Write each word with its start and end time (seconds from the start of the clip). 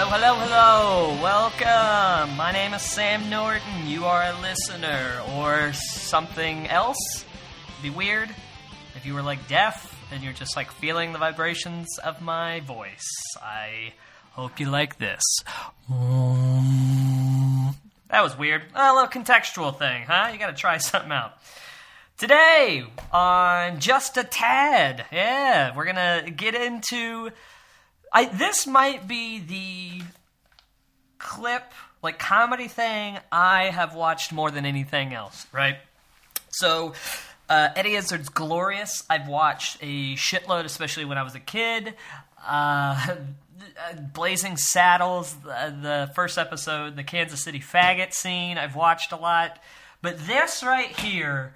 Hello, 0.00 0.10
hello, 0.10 0.34
hello. 0.36 1.20
Welcome. 1.20 2.36
My 2.36 2.52
name 2.52 2.72
is 2.72 2.82
Sam 2.82 3.28
Norton. 3.28 3.84
You 3.84 4.04
are 4.04 4.30
a 4.30 4.40
listener 4.40 5.20
or 5.34 5.72
something 5.72 6.68
else. 6.68 7.24
It'd 7.70 7.82
be 7.82 7.90
weird 7.90 8.30
if 8.94 9.04
you 9.04 9.14
were 9.14 9.22
like 9.22 9.48
deaf 9.48 10.00
and 10.12 10.22
you're 10.22 10.32
just 10.32 10.54
like 10.54 10.70
feeling 10.70 11.12
the 11.12 11.18
vibrations 11.18 11.98
of 11.98 12.22
my 12.22 12.60
voice. 12.60 13.08
I 13.42 13.92
hope 14.30 14.60
you 14.60 14.70
like 14.70 14.98
this. 14.98 15.20
That 18.08 18.22
was 18.22 18.38
weird. 18.38 18.62
A 18.76 18.94
little 18.94 19.08
contextual 19.08 19.76
thing, 19.76 20.04
huh? 20.06 20.30
You 20.32 20.38
gotta 20.38 20.52
try 20.52 20.78
something 20.78 21.10
out. 21.10 21.38
Today 22.18 22.84
on 23.12 23.80
Just 23.80 24.16
a 24.16 24.22
Tad, 24.22 25.06
yeah, 25.10 25.74
we're 25.74 25.86
gonna 25.86 26.30
get 26.30 26.54
into. 26.54 27.30
I 28.12 28.26
this 28.26 28.66
might 28.66 29.06
be 29.06 29.38
the 29.38 30.04
clip 31.18 31.72
like 32.02 32.18
comedy 32.18 32.68
thing 32.68 33.18
I 33.30 33.64
have 33.64 33.94
watched 33.94 34.32
more 34.32 34.50
than 34.50 34.64
anything 34.64 35.12
else, 35.12 35.46
right? 35.52 35.76
So, 36.50 36.94
uh, 37.48 37.70
Eddie 37.76 37.96
Izzard's 37.96 38.28
Glorious. 38.28 39.04
I've 39.10 39.28
watched 39.28 39.78
a 39.80 40.14
shitload, 40.14 40.64
especially 40.64 41.04
when 41.04 41.18
I 41.18 41.22
was 41.22 41.34
a 41.34 41.40
kid. 41.40 41.94
Uh, 42.46 43.16
Blazing 44.14 44.56
Saddles, 44.56 45.34
the, 45.34 45.76
the 45.82 46.10
first 46.14 46.38
episode, 46.38 46.96
the 46.96 47.02
Kansas 47.02 47.42
City 47.42 47.60
faggot 47.60 48.12
scene. 48.12 48.58
I've 48.58 48.76
watched 48.76 49.12
a 49.12 49.16
lot, 49.16 49.60
but 50.02 50.18
this 50.26 50.62
right 50.62 50.96
here. 50.98 51.54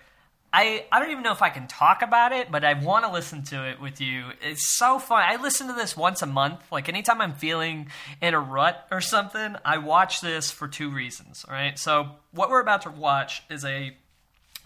I, 0.53 0.85
I 0.93 1.01
don't 1.01 1.11
even 1.11 1.23
know 1.23 1.33
if 1.33 1.41
I 1.41 1.49
can 1.49 1.67
talk 1.67 2.03
about 2.03 2.33
it, 2.33 2.51
but 2.51 2.63
I 2.63 2.75
want 2.75 3.07
to 3.07 3.11
listen 3.13 3.43
to 3.45 3.67
it 3.69 3.81
with 3.81 4.01
you. 4.01 4.27
It's 4.43 4.77
so 4.77 4.99
fun. 4.99 5.25
I 5.27 5.41
listen 5.41 5.67
to 5.69 5.73
this 5.73 5.97
once 5.97 6.21
a 6.21 6.27
month. 6.27 6.61
Like 6.71 6.89
anytime 6.89 7.21
I'm 7.23 7.33
feeling 7.33 7.89
in 8.21 8.35
a 8.35 8.41
rut 8.41 8.87
or 8.91 9.01
something, 9.01 9.57
I 9.65 9.79
watch 9.79 10.21
this 10.21 10.51
for 10.51 10.69
two 10.69 10.91
reasons. 10.91 11.47
All 11.49 11.55
right. 11.55 11.79
So 11.79 12.11
what 12.33 12.51
we're 12.51 12.61
about 12.61 12.83
to 12.83 12.91
watch 12.91 13.43
is 13.49 13.65
a 13.65 13.97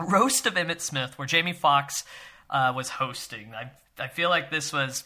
roast 0.01 0.47
of 0.47 0.55
Emmitt 0.55 0.81
Smith 0.81 1.17
where 1.19 1.27
Jamie 1.27 1.53
Foxx 1.53 2.03
uh, 2.51 2.73
was 2.75 2.89
hosting. 2.89 3.55
I 3.55 3.71
I 3.99 4.09
feel 4.09 4.29
like 4.29 4.51
this 4.51 4.73
was 4.73 5.05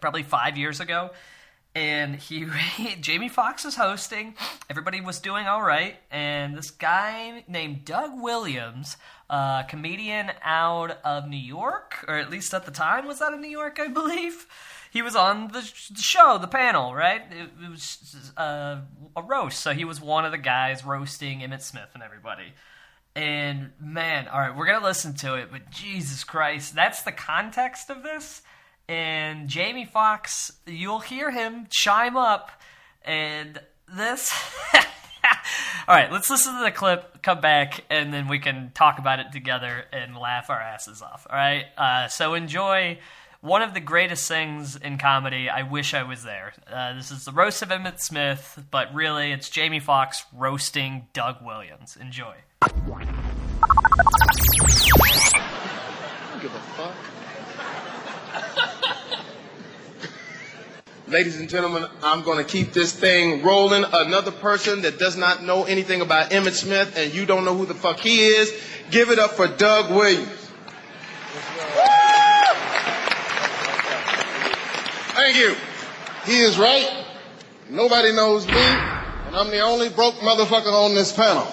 probably 0.00 0.22
five 0.22 0.56
years 0.56 0.80
ago. 0.80 1.10
And 1.74 2.16
he, 2.16 2.46
Jamie 3.00 3.28
Foxx 3.28 3.64
was 3.64 3.76
hosting. 3.76 4.34
Everybody 4.68 5.00
was 5.00 5.20
doing 5.20 5.46
all 5.46 5.62
right, 5.62 5.96
and 6.10 6.56
this 6.56 6.70
guy 6.70 7.44
named 7.46 7.84
Doug 7.84 8.20
Williams, 8.20 8.96
a 9.30 9.64
comedian 9.68 10.32
out 10.42 10.98
of 11.04 11.28
New 11.28 11.36
York, 11.36 12.04
or 12.08 12.18
at 12.18 12.30
least 12.30 12.52
at 12.52 12.64
the 12.66 12.70
time 12.70 13.06
was 13.06 13.22
out 13.22 13.32
of 13.32 13.40
New 13.40 13.48
York, 13.48 13.78
I 13.80 13.88
believe. 13.88 14.46
He 14.90 15.02
was 15.02 15.14
on 15.14 15.48
the 15.48 15.62
show, 15.62 16.36
the 16.38 16.48
panel, 16.48 16.94
right? 16.94 17.22
It, 17.30 17.50
it 17.64 17.70
was 17.70 18.32
uh, 18.36 18.80
a 19.16 19.22
roast, 19.22 19.60
so 19.60 19.72
he 19.72 19.84
was 19.84 20.00
one 20.00 20.24
of 20.24 20.32
the 20.32 20.38
guys 20.38 20.84
roasting 20.84 21.40
Emmitt 21.40 21.62
Smith 21.62 21.90
and 21.94 22.02
everybody. 22.02 22.52
And 23.14 23.70
man, 23.80 24.28
all 24.28 24.40
right, 24.40 24.56
we're 24.56 24.66
gonna 24.66 24.84
listen 24.84 25.14
to 25.18 25.34
it, 25.34 25.50
but 25.50 25.70
Jesus 25.70 26.24
Christ, 26.24 26.74
that's 26.74 27.02
the 27.02 27.12
context 27.12 27.88
of 27.88 28.02
this 28.02 28.42
and 28.90 29.46
Jamie 29.48 29.84
Foxx, 29.84 30.50
you'll 30.66 30.98
hear 30.98 31.30
him 31.30 31.68
chime 31.70 32.16
up, 32.16 32.50
and 33.04 33.60
this. 33.86 34.32
All 35.88 35.94
right, 35.94 36.10
let's 36.12 36.30
listen 36.30 36.56
to 36.56 36.62
the 36.62 36.70
clip, 36.70 37.22
come 37.22 37.40
back, 37.40 37.84
and 37.90 38.12
then 38.12 38.28
we 38.28 38.38
can 38.38 38.70
talk 38.74 38.98
about 38.98 39.18
it 39.18 39.32
together 39.32 39.84
and 39.92 40.16
laugh 40.16 40.50
our 40.50 40.60
asses 40.60 41.02
off. 41.02 41.26
All 41.28 41.36
right, 41.36 41.64
uh, 41.76 42.08
so 42.08 42.34
enjoy 42.34 42.98
one 43.40 43.62
of 43.62 43.74
the 43.74 43.80
greatest 43.80 44.28
things 44.28 44.76
in 44.76 44.98
comedy. 44.98 45.48
I 45.48 45.62
wish 45.62 45.94
I 45.94 46.02
was 46.02 46.22
there. 46.22 46.52
Uh, 46.70 46.94
this 46.94 47.10
is 47.10 47.24
the 47.24 47.32
roast 47.32 47.62
of 47.62 47.70
Emmitt 47.70 48.00
Smith, 48.00 48.62
but 48.70 48.94
really, 48.94 49.32
it's 49.32 49.48
Jamie 49.48 49.80
Foxx 49.80 50.24
roasting 50.32 51.06
Doug 51.12 51.36
Williams. 51.44 51.96
Enjoy. 52.00 52.34
Give 56.40 56.54
a 56.54 56.60
fuck. 56.76 56.94
Ladies 61.10 61.40
and 61.40 61.48
gentlemen, 61.48 61.86
I'm 62.04 62.22
going 62.22 62.38
to 62.38 62.44
keep 62.44 62.72
this 62.72 62.92
thing 62.92 63.42
rolling. 63.42 63.82
Another 63.82 64.30
person 64.30 64.82
that 64.82 65.00
does 65.00 65.16
not 65.16 65.42
know 65.42 65.64
anything 65.64 66.02
about 66.02 66.30
Emmitt 66.30 66.52
Smith 66.52 66.96
and 66.96 67.12
you 67.12 67.26
don't 67.26 67.44
know 67.44 67.56
who 67.56 67.66
the 67.66 67.74
fuck 67.74 67.98
he 67.98 68.20
is, 68.20 68.54
give 68.92 69.10
it 69.10 69.18
up 69.18 69.32
for 69.32 69.48
Doug 69.48 69.90
Williams. 69.90 70.28
Thank 75.16 75.36
you. 75.36 75.56
He 76.26 76.42
is 76.42 76.56
right. 76.56 77.04
Nobody 77.68 78.12
knows 78.12 78.46
me, 78.46 78.52
and 78.54 79.34
I'm 79.34 79.50
the 79.50 79.62
only 79.62 79.88
broke 79.88 80.14
motherfucker 80.14 80.72
on 80.72 80.94
this 80.94 81.12
panel. 81.12 81.42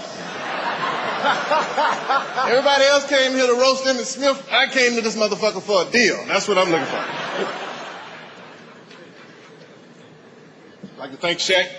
Everybody 2.47 2.83
else 2.83 3.09
came 3.09 3.31
here 3.31 3.47
to 3.47 3.53
roast 3.53 3.85
Emmitt 3.85 4.05
Smith. 4.05 4.47
I 4.51 4.67
came 4.67 4.93
to 4.97 5.01
this 5.01 5.15
motherfucker 5.15 5.63
for 5.63 5.81
a 5.81 5.91
deal. 5.91 6.23
That's 6.27 6.47
what 6.47 6.59
I'm 6.59 6.69
looking 6.69 6.85
for. 6.85 7.66
Like 11.07 11.15
to 11.15 11.21
thank 11.21 11.39
Shaq. 11.39 11.69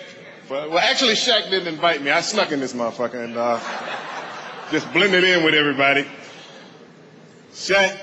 For, 0.46 0.54
well, 0.70 0.78
actually, 0.78 1.12
Shaq 1.12 1.50
didn't 1.50 1.68
invite 1.68 2.00
me. 2.00 2.10
I 2.10 2.22
snuck 2.22 2.50
in 2.50 2.60
this 2.60 2.72
motherfucker 2.72 3.22
and 3.22 3.36
uh, 3.36 3.60
just 4.70 4.90
blended 4.94 5.22
in 5.22 5.44
with 5.44 5.52
everybody. 5.52 6.06
Shaq, 7.52 8.00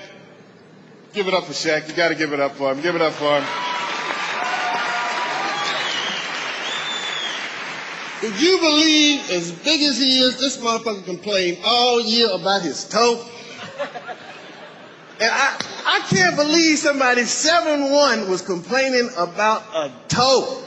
give 1.13 1.27
it 1.27 1.33
up 1.33 1.45
for 1.45 1.53
Shaq. 1.53 1.89
You 1.89 1.95
got 1.95 2.09
to 2.09 2.15
give 2.15 2.31
it 2.31 2.39
up 2.39 2.51
for 2.51 2.71
him. 2.71 2.81
Give 2.81 2.93
it 2.93 3.01
up 3.01 3.13
for 3.13 3.39
him. 3.39 3.43
Would 8.21 8.39
you 8.39 8.59
believe, 8.59 9.31
as 9.31 9.51
big 9.51 9.81
as 9.81 9.97
he 9.97 10.19
is, 10.19 10.39
this 10.39 10.57
motherfucker 10.57 11.05
complained 11.05 11.57
all 11.65 12.01
year 12.01 12.29
about 12.31 12.61
his 12.61 12.87
toe? 12.87 13.25
And 15.19 15.31
I, 15.31 15.57
I 15.85 15.99
can't 16.07 16.35
believe 16.35 16.77
somebody 16.77 17.21
7-1 17.21 18.29
was 18.29 18.43
complaining 18.43 19.09
about 19.17 19.63
a 19.73 19.91
toe. 20.07 20.64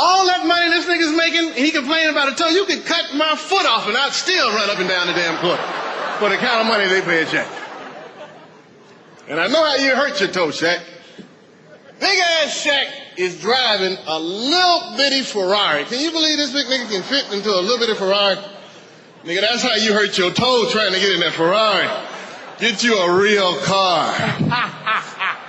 All 0.00 0.26
that 0.26 0.46
money 0.46 0.70
this 0.70 0.86
nigga's 0.86 1.10
making, 1.16 1.48
and 1.48 1.58
he 1.58 1.72
complaining 1.72 2.10
about 2.10 2.30
a 2.30 2.36
toe. 2.36 2.46
You 2.50 2.64
could 2.66 2.86
cut 2.86 3.16
my 3.16 3.34
foot 3.34 3.66
off 3.66 3.88
and 3.88 3.96
I'd 3.96 4.12
still 4.12 4.48
run 4.54 4.70
up 4.70 4.78
and 4.78 4.88
down 4.88 5.08
the 5.08 5.12
damn 5.12 5.36
court 5.40 5.58
for 6.20 6.28
the 6.28 6.36
kind 6.36 6.60
of 6.60 6.68
money 6.68 6.86
they 6.86 7.02
pay 7.02 7.22
a 7.22 7.26
Shaq. 7.26 7.50
And 9.26 9.40
I 9.40 9.48
know 9.48 9.64
how 9.64 9.74
you 9.74 9.96
hurt 9.96 10.20
your 10.20 10.30
toe, 10.30 10.48
Shaq. 10.48 10.80
Big 11.98 12.16
ass 12.16 12.64
Shaq 12.64 12.86
is 13.16 13.40
driving 13.40 13.98
a 14.06 14.20
little 14.20 14.96
bitty 14.96 15.22
Ferrari. 15.22 15.84
Can 15.84 15.98
you 15.98 16.12
believe 16.12 16.38
this 16.38 16.52
big 16.52 16.66
nigga 16.66 16.88
can 16.92 17.02
fit 17.02 17.32
into 17.32 17.50
a 17.50 17.58
little 17.58 17.78
bitty 17.78 17.94
Ferrari? 17.94 18.36
Nigga, 19.24 19.40
that's 19.40 19.62
how 19.62 19.74
you 19.74 19.92
hurt 19.92 20.16
your 20.16 20.30
toe 20.30 20.68
trying 20.70 20.92
to 20.92 21.00
get 21.00 21.10
in 21.10 21.20
that 21.20 21.32
Ferrari. 21.32 21.88
Get 22.60 22.84
you 22.84 22.96
a 22.98 23.18
real 23.18 23.58
car. 23.62 24.14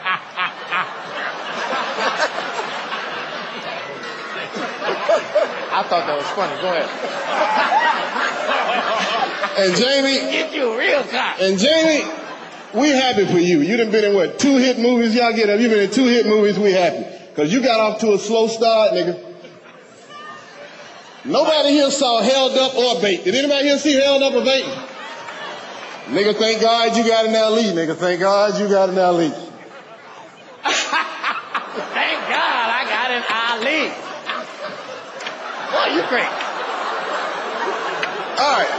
I 5.71 5.78
thought 5.89 6.05
that 6.07 6.15
was 6.15 6.27
funny. 6.37 6.55
Go 6.61 6.69
ahead. 6.73 6.89
And 9.57 9.75
Jamie, 9.75 10.13
Get 10.31 10.53
you 10.53 10.71
a 10.71 10.77
real 10.77 11.03
car. 11.03 11.35
and 11.41 11.59
Jamie, 11.59 12.09
we 12.73 12.89
happy 12.91 13.25
for 13.25 13.39
you. 13.39 13.59
You 13.59 13.75
done 13.75 13.91
been 13.91 14.05
in 14.05 14.13
what, 14.15 14.39
two 14.39 14.55
hit 14.55 14.79
movies? 14.79 15.13
Y'all 15.13 15.33
get 15.33 15.49
up. 15.49 15.59
You 15.59 15.67
been 15.67 15.81
in 15.81 15.91
two 15.91 16.05
hit 16.05 16.25
movies, 16.27 16.57
we 16.57 16.71
happy. 16.71 17.05
Cause 17.35 17.51
you 17.51 17.61
got 17.61 17.79
off 17.79 17.99
to 18.01 18.13
a 18.13 18.19
slow 18.19 18.47
start, 18.47 18.93
nigga. 18.93 19.35
Nobody 21.25 21.71
here 21.71 21.91
saw 21.91 22.21
Held 22.21 22.57
Up 22.57 22.75
or 22.75 23.01
Bait. 23.01 23.25
Did 23.25 23.35
anybody 23.35 23.67
here 23.67 23.77
see 23.79 23.95
Held 23.95 24.23
Up 24.23 24.33
or 24.33 24.45
Bait? 24.45 24.63
Nigga, 26.07 26.35
thank 26.35 26.61
God 26.61 26.95
you 26.95 27.05
got 27.05 27.25
an 27.25 27.33
that 27.33 27.51
lead, 27.51 27.75
nigga. 27.75 27.95
Thank 27.97 28.21
God 28.21 28.57
you 28.59 28.69
got 28.69 28.89
in 28.89 28.95
that 28.95 29.13
lead. 29.13 29.33
Thank 30.63 32.19
God 32.29 32.69
I 32.69 32.85
got 32.87 33.11
an 33.11 33.23
Ali. 33.27 34.08
Boy, 35.71 35.93
you're 35.93 36.07
great. 36.07 36.25
All 38.39 38.53
right. 38.55 38.69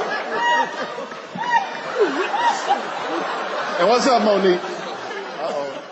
And 3.79 3.89
what's 3.89 4.07
up, 4.07 4.23
Monique? 4.23 4.61
Uh-oh. 4.63 5.83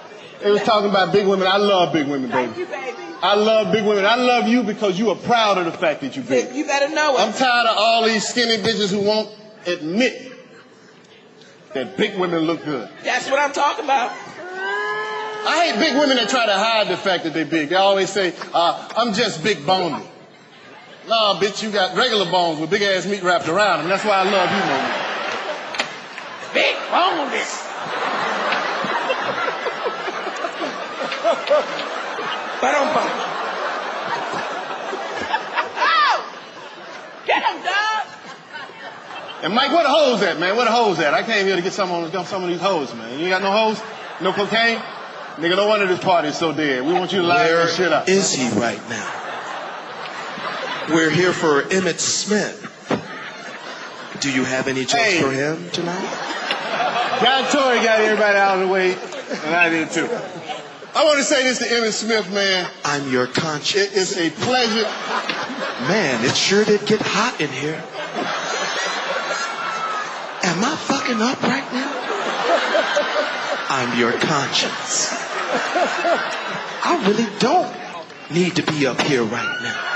They 0.43 0.51
was 0.51 0.63
talking 0.63 0.91
about 0.91 1.13
big 1.13 1.27
women. 1.27 1.47
I 1.47 1.57
love 1.57 1.93
big 1.93 2.07
women, 2.09 2.31
baby. 2.31 2.53
Thank 2.53 2.59
you, 2.59 2.67
baby. 2.67 2.97
I 3.23 3.35
love 3.35 3.73
big 3.73 3.85
women. 3.85 4.05
I 4.05 4.17
love 4.17 4.47
you 4.47 4.63
because 4.63 4.99
you 4.99 5.11
are 5.11 5.17
proud 5.17 5.59
of 5.59 5.65
the 5.65 5.73
fact 5.73 6.01
that 6.03 6.17
you're 6.17 6.25
big. 6.25 6.55
You 6.55 6.65
better 6.65 6.89
know 6.95 7.17
it. 7.17 7.21
I'm 7.21 7.33
tired 7.33 7.67
of 7.67 7.77
all 7.77 8.05
these 8.05 8.27
skinny 8.27 8.59
bitches 8.59 8.91
who 8.91 9.01
won't 9.07 9.31
admit 9.67 10.33
that 11.75 11.97
big 11.97 12.19
women 12.19 12.43
look 12.43 12.65
good. 12.65 12.89
That's 13.05 13.31
what 13.31 13.39
I'm 13.39 13.53
talking 13.53 13.85
about. 13.85 14.11
I 14.11 15.71
hate 15.71 15.79
big 15.79 15.95
women 15.99 16.17
that 16.17 16.29
try 16.29 16.47
to 16.47 16.53
hide 16.53 16.89
the 16.89 16.97
fact 16.97 17.25
that 17.25 17.33
they're 17.33 17.45
big. 17.45 17.71
They 17.71 17.77
always 17.77 18.11
say, 18.11 18.35
uh, 18.53 18.89
I'm 18.97 19.13
just 19.15 19.43
big 19.43 19.65
boned. 19.67 20.05
Nah, 21.09 21.41
bitch, 21.41 21.63
you 21.63 21.71
got 21.71 21.97
regular 21.97 22.31
bones 22.31 22.61
with 22.61 22.69
big 22.69 22.83
ass 22.83 23.07
meat 23.07 23.23
wrapped 23.23 23.49
around 23.49 23.79
them. 23.79 23.89
That's 23.89 24.05
why 24.05 24.17
I 24.17 24.25
love 24.25 24.51
you, 24.53 24.61
Mona. 24.69 24.93
Big 26.53 26.77
bones. 26.93 27.65
but 32.61 32.75
I'm 32.77 32.95
bummed. 32.95 33.25
Get 37.25 37.43
him, 37.43 37.63
dog. 37.65 38.07
And 39.45 39.55
Mike, 39.55 39.73
where 39.73 39.85
the 39.85 39.89
hoes 39.89 40.21
at, 40.23 40.39
man? 40.39 40.57
Where 40.57 40.67
the 40.67 40.73
hoes 40.73 40.99
at? 40.99 41.15
I 41.15 41.23
came 41.23 41.47
here 41.47 41.57
to 41.57 41.63
get 41.63 41.73
some 41.73 41.91
on 41.91 42.27
some 42.27 42.43
of 42.43 42.51
these 42.51 42.61
hoes, 42.61 42.93
man. 42.95 43.19
You 43.19 43.31
got 43.31 43.41
no 43.41 43.51
hoes? 43.51 43.81
No 44.21 44.35
cocaine? 44.35 44.79
Nigga, 45.37 45.57
no 45.57 45.69
wonder 45.69 45.87
this 45.87 46.01
party 46.01 46.29
is 46.29 46.37
so 46.37 46.53
dead. 46.53 46.85
We 46.85 46.93
want 46.93 47.13
you 47.13 47.23
to 47.23 47.27
light 47.27 47.49
this 47.49 47.77
shit 47.77 47.93
up. 47.95 48.09
Is 48.11 48.35
he 48.35 48.51
right 48.61 48.81
now? 48.91 49.28
We're 50.91 51.11
here 51.11 51.33
for 51.33 51.63
Emmitt 51.63 51.99
Smith. 52.01 52.65
Do 54.21 54.33
you 54.33 54.43
have 54.45 54.69
any 54.69 54.83
jokes 54.83 54.95
Hey. 54.95 55.21
for 55.21 55.31
him 55.31 55.71
tonight? 55.71 56.01
John 57.23 57.45
Torry 57.51 57.79
got 57.83 58.01
everybody 58.01 58.39
out 58.39 58.55
of 58.59 58.67
the 58.67 58.73
way, 58.73 58.93
and 59.45 59.55
I 59.55 59.69
did 59.69 59.91
too. 59.91 60.09
I 60.95 61.05
want 61.05 61.19
to 61.19 61.25
say 61.25 61.43
this 61.45 61.59
to 61.59 61.65
Emmitt 61.67 61.93
Smith, 61.93 62.31
man. 62.33 62.69
I'm 62.85 63.11
your 63.13 63.27
conscience. 63.27 63.77
It 63.77 63.93
is 63.93 64.17
a 64.17 64.31
pleasure. 64.31 64.83
Man, 65.89 66.25
it 66.25 66.35
sure 66.35 66.65
did 66.65 66.85
get 66.87 67.01
hot 67.03 67.39
in 67.41 67.51
here. 67.51 67.83
Am 70.45 70.65
I 70.65 70.75
fucking 70.77 71.21
up 71.21 71.43
right 71.43 71.73
now? 71.73 71.93
I'm 73.69 73.99
your 73.99 74.13
conscience. 74.13 75.13
I 76.83 77.05
really 77.07 77.29
don't 77.39 77.71
need 78.31 78.57
to 78.57 78.63
be 78.63 78.87
up 78.87 79.01
here 79.03 79.23
right 79.25 79.59
now. 79.63 79.95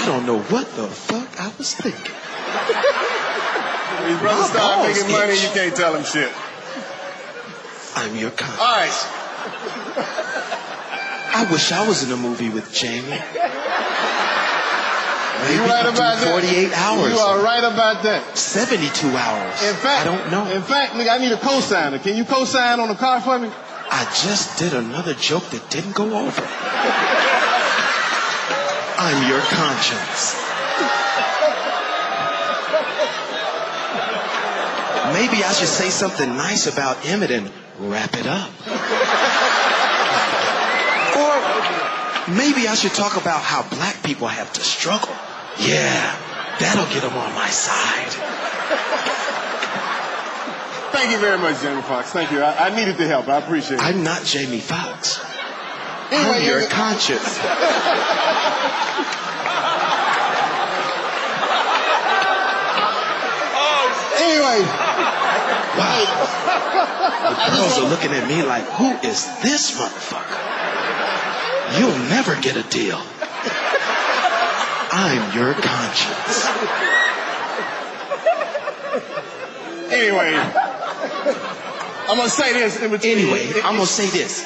I 0.00 0.06
don't 0.06 0.24
know 0.24 0.38
what 0.40 0.66
the 0.76 0.88
fuck 0.88 1.28
I 1.40 1.52
was 1.58 1.74
thinking. 1.74 2.00
These 4.08 4.18
brothers 4.18 4.40
My 4.40 4.46
start 4.48 4.88
making 4.88 5.10
money, 5.12 5.34
you 5.34 5.48
can't 5.52 5.76
tell 5.76 5.94
him 5.94 6.04
shit. 6.04 6.32
I'm 7.96 8.16
your 8.16 8.30
conscience. 8.30 8.60
All 8.60 8.76
right. 8.76 8.90
I 11.32 11.44
wish 11.52 11.70
I 11.72 11.86
was 11.86 12.02
in 12.02 12.10
a 12.12 12.16
movie 12.16 12.48
with 12.48 12.72
Jamie. 12.72 13.08
Maybe 13.10 13.20
You 15.54 15.64
right 15.68 15.86
about 15.86 16.18
do 16.18 16.24
that. 16.24 16.40
48 16.42 16.72
hours. 16.72 17.12
You 17.12 17.18
are 17.18 17.38
right 17.42 17.62
about 17.64 18.02
that. 18.02 18.36
72 18.38 19.06
hours. 19.08 19.62
In 19.62 19.74
fact, 19.76 20.00
I 20.00 20.04
don't 20.04 20.30
know. 20.30 20.46
In 20.50 20.62
fact, 20.62 20.94
nigga, 20.94 21.10
I 21.10 21.18
need 21.18 21.32
a 21.32 21.38
co-signer. 21.38 21.98
Can 21.98 22.16
you 22.16 22.24
co-sign 22.24 22.80
on 22.80 22.88
the 22.88 22.94
car 22.94 23.20
for 23.20 23.38
me? 23.38 23.50
I 23.90 24.04
just 24.24 24.58
did 24.58 24.72
another 24.74 25.12
joke 25.14 25.44
that 25.50 25.68
didn't 25.70 25.94
go 25.94 26.04
over. 26.26 26.42
I'm 29.12 29.28
your 29.28 29.40
conscience. 29.40 30.36
Maybe 35.12 35.42
I 35.42 35.52
should 35.52 35.66
say 35.66 35.90
something 35.90 36.28
nice 36.36 36.68
about 36.68 36.96
Emmitt 36.98 37.30
and 37.30 37.50
wrap 37.80 38.14
it 38.14 38.28
up. 38.28 38.50
Or 41.18 42.36
maybe 42.36 42.68
I 42.68 42.76
should 42.76 42.92
talk 42.92 43.16
about 43.16 43.42
how 43.42 43.68
black 43.68 44.00
people 44.04 44.28
have 44.28 44.52
to 44.52 44.60
struggle. 44.60 45.16
Yeah, 45.58 46.14
that'll 46.60 46.86
get 46.94 47.02
them 47.02 47.18
on 47.18 47.34
my 47.34 47.50
side. 47.50 48.12
Thank 50.92 51.10
you 51.10 51.18
very 51.18 51.38
much, 51.38 51.60
Jamie 51.62 51.82
Foxx. 51.82 52.12
Thank 52.12 52.30
you. 52.30 52.42
I, 52.42 52.68
I 52.68 52.76
needed 52.76 52.96
the 52.96 53.08
help. 53.08 53.26
I 53.26 53.38
appreciate 53.38 53.78
it. 53.78 53.82
I'm 53.82 54.04
not 54.04 54.22
Jamie 54.22 54.60
Foxx. 54.60 55.18
Anyway, 56.12 56.38
I'm 56.38 56.44
your 56.44 56.68
conscience. 56.68 57.38
anyway, 64.20 64.66
Wow. 65.78 66.02
The 67.30 67.56
girls 67.56 67.78
are 67.78 67.88
looking 67.88 68.12
at 68.12 68.26
me 68.28 68.42
like, 68.42 68.64
who 68.64 68.90
is 69.06 69.24
this 69.40 69.70
motherfucker? 69.78 70.36
You'll 71.78 71.98
never 72.10 72.34
get 72.40 72.56
a 72.56 72.62
deal. 72.68 73.00
I'm 74.92 75.36
your 75.36 75.54
conscience. 75.54 76.46
anyway, 79.92 80.34
I'm 82.08 82.16
gonna 82.16 82.28
say 82.28 82.52
this 82.52 82.82
in 82.82 82.90
between. 82.90 83.18
Anyway, 83.18 83.52
I'm 83.62 83.76
gonna 83.76 83.86
say 83.86 84.06
this. 84.08 84.44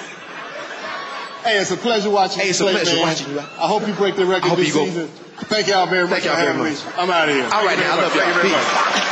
Hey, 1.44 1.58
it's 1.60 1.70
a 1.70 1.76
pleasure 1.76 2.10
watching 2.10 2.38
Hey, 2.40 2.44
you 2.46 2.50
it's 2.50 2.60
a 2.60 2.64
play, 2.64 2.72
pleasure 2.72 2.96
man. 2.96 3.02
watching 3.06 3.28
you. 3.32 3.38
I 3.38 3.66
hope 3.68 3.86
you 3.86 3.92
break 3.94 4.16
the 4.16 4.24
record 4.24 4.46
I 4.46 4.48
hope 4.48 4.58
this 4.58 4.68
you 4.68 4.74
go- 4.74 4.84
season. 4.86 5.08
Thank 5.52 5.66
y'all 5.68 5.86
very 5.86 6.04
much 6.08 6.22
Thank 6.22 6.24
y'all 6.24 6.36
very 6.36 6.56
much. 6.56 6.72
me. 6.86 6.92
I'm 6.96 7.10
out 7.10 7.28
of 7.28 7.34
here. 7.34 7.44
All 7.52 7.64
right, 7.66 7.76
Thank 7.76 7.80
you 7.80 7.84
now, 7.84 7.92
I 7.92 8.08
very 8.08 8.08
love 8.08 8.14
much. 8.14 8.16
y'all. 8.16 8.24
Thank 8.24 8.34
you 8.34 8.40
very 8.40 8.54
Peace. 8.54 8.64
much. 8.64 9.04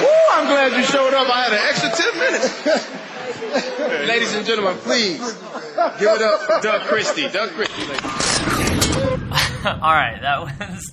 Woo, 0.00 0.24
I'm 0.32 0.46
glad 0.46 0.72
you 0.76 0.84
showed 0.84 1.14
up. 1.14 1.28
I 1.28 1.42
had 1.42 1.52
an 1.52 1.58
extra 1.68 1.90
10 1.90 2.18
minutes. 2.18 2.46
Ladies 4.08 4.34
and 4.34 4.46
gentlemen, 4.46 4.76
please 4.78 5.18
give 5.98 6.10
it 6.14 6.22
up 6.22 6.40
for 6.42 6.60
Doug 6.62 6.82
Christie. 6.82 7.28
Doug 7.28 7.50
Christie. 7.50 7.82
All 9.66 9.92
right, 9.92 10.18
that 10.22 10.40
was 10.40 10.92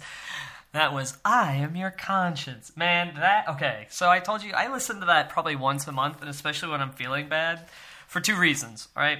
that 0.78 0.94
was 0.94 1.18
I 1.26 1.56
am 1.56 1.76
your 1.76 1.90
conscience, 1.90 2.72
man. 2.76 3.16
That 3.16 3.50
okay. 3.50 3.88
So 3.90 4.12
I 4.12 4.20
told 4.20 4.44
you 4.44 4.54
I 4.54 4.72
listen 4.72 5.00
to 5.00 5.08
that 5.08 5.30
probably 5.30 5.56
once 5.56 5.88
a 5.88 5.92
month, 5.92 6.22
and 6.22 6.30
especially 6.30 6.70
when 6.70 6.82
I'm 6.82 6.92
feeling 6.92 7.28
bad, 7.30 7.68
for 8.08 8.22
two 8.22 8.36
reasons. 8.36 8.88
All 8.96 9.02
right, 9.02 9.18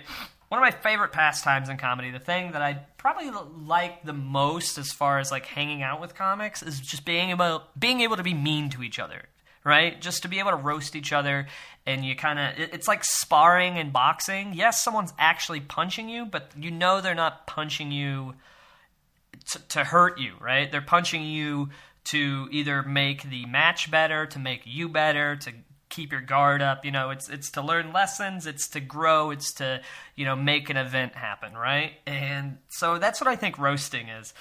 one 0.50 0.60
of 0.60 0.62
my 0.62 0.70
favorite 0.70 1.12
pastimes 1.12 1.68
in 1.68 1.78
comedy, 1.78 2.12
the 2.12 2.20
thing 2.20 2.52
that 2.52 2.62
I 2.62 2.86
probably 2.98 3.32
like 3.66 4.04
the 4.04 4.14
most 4.14 4.78
as 4.78 4.92
far 4.92 5.18
as 5.18 5.32
like 5.32 5.48
hanging 5.48 5.82
out 5.82 6.00
with 6.00 6.14
comics, 6.14 6.62
is 6.62 6.80
just 6.80 7.06
being 7.06 7.32
able 7.32 7.64
being 7.78 8.02
able 8.02 8.18
to 8.18 8.24
be 8.24 8.36
mean 8.36 8.70
to 8.70 8.84
each 8.84 9.00
other. 9.00 9.24
Right, 9.64 10.00
just 10.00 10.22
to 10.22 10.30
be 10.30 10.38
able 10.38 10.52
to 10.52 10.58
roast 10.58 10.96
each 10.96 11.12
other, 11.12 11.48
and 11.86 12.06
you 12.06 12.16
kind 12.16 12.40
of, 12.40 12.58
it's 12.58 12.88
like 12.88 13.04
sparring 13.04 13.78
and 13.78 13.92
boxing. 13.92 14.54
Yes, 14.54 14.82
someone's 14.82 15.12
actually 15.20 15.60
punching 15.60 16.08
you, 16.08 16.26
but 16.26 16.52
you 16.58 16.72
know 16.72 17.02
they're 17.02 17.16
not 17.16 17.48
punching 17.48 17.92
you 17.92 18.36
to, 19.52 19.60
to 19.70 19.84
hurt 19.84 20.20
you, 20.20 20.34
right? 20.40 20.72
They're 20.72 20.82
punching 20.82 21.24
you 21.24 21.70
to 22.06 22.48
either 22.52 22.84
make 22.84 23.30
the 23.30 23.46
match 23.46 23.92
better, 23.92 24.26
to 24.28 24.40
make 24.40 24.62
you 24.66 24.88
better, 24.88 25.36
to 25.36 25.52
keep 25.90 26.12
your 26.12 26.22
guard 26.22 26.62
up. 26.62 26.86
You 26.86 26.92
know, 26.92 27.10
it's 27.10 27.30
it's 27.30 27.52
to 27.52 27.62
learn 27.62 27.94
lessons, 27.94 28.46
it's 28.46 28.68
to 28.70 28.80
grow, 28.80 29.32
it's 29.32 29.54
to 29.54 29.82
you 30.16 30.26
know 30.26 30.36
make 30.36 30.70
an 30.70 30.78
event 30.78 31.16
happen, 31.16 31.54
right? 31.54 31.94
And 32.06 32.58
so 32.70 32.98
that's 32.98 33.20
what 33.20 33.28
I 33.28 33.36
think 33.36 33.58
roasting 33.58 34.10
is. 34.10 34.34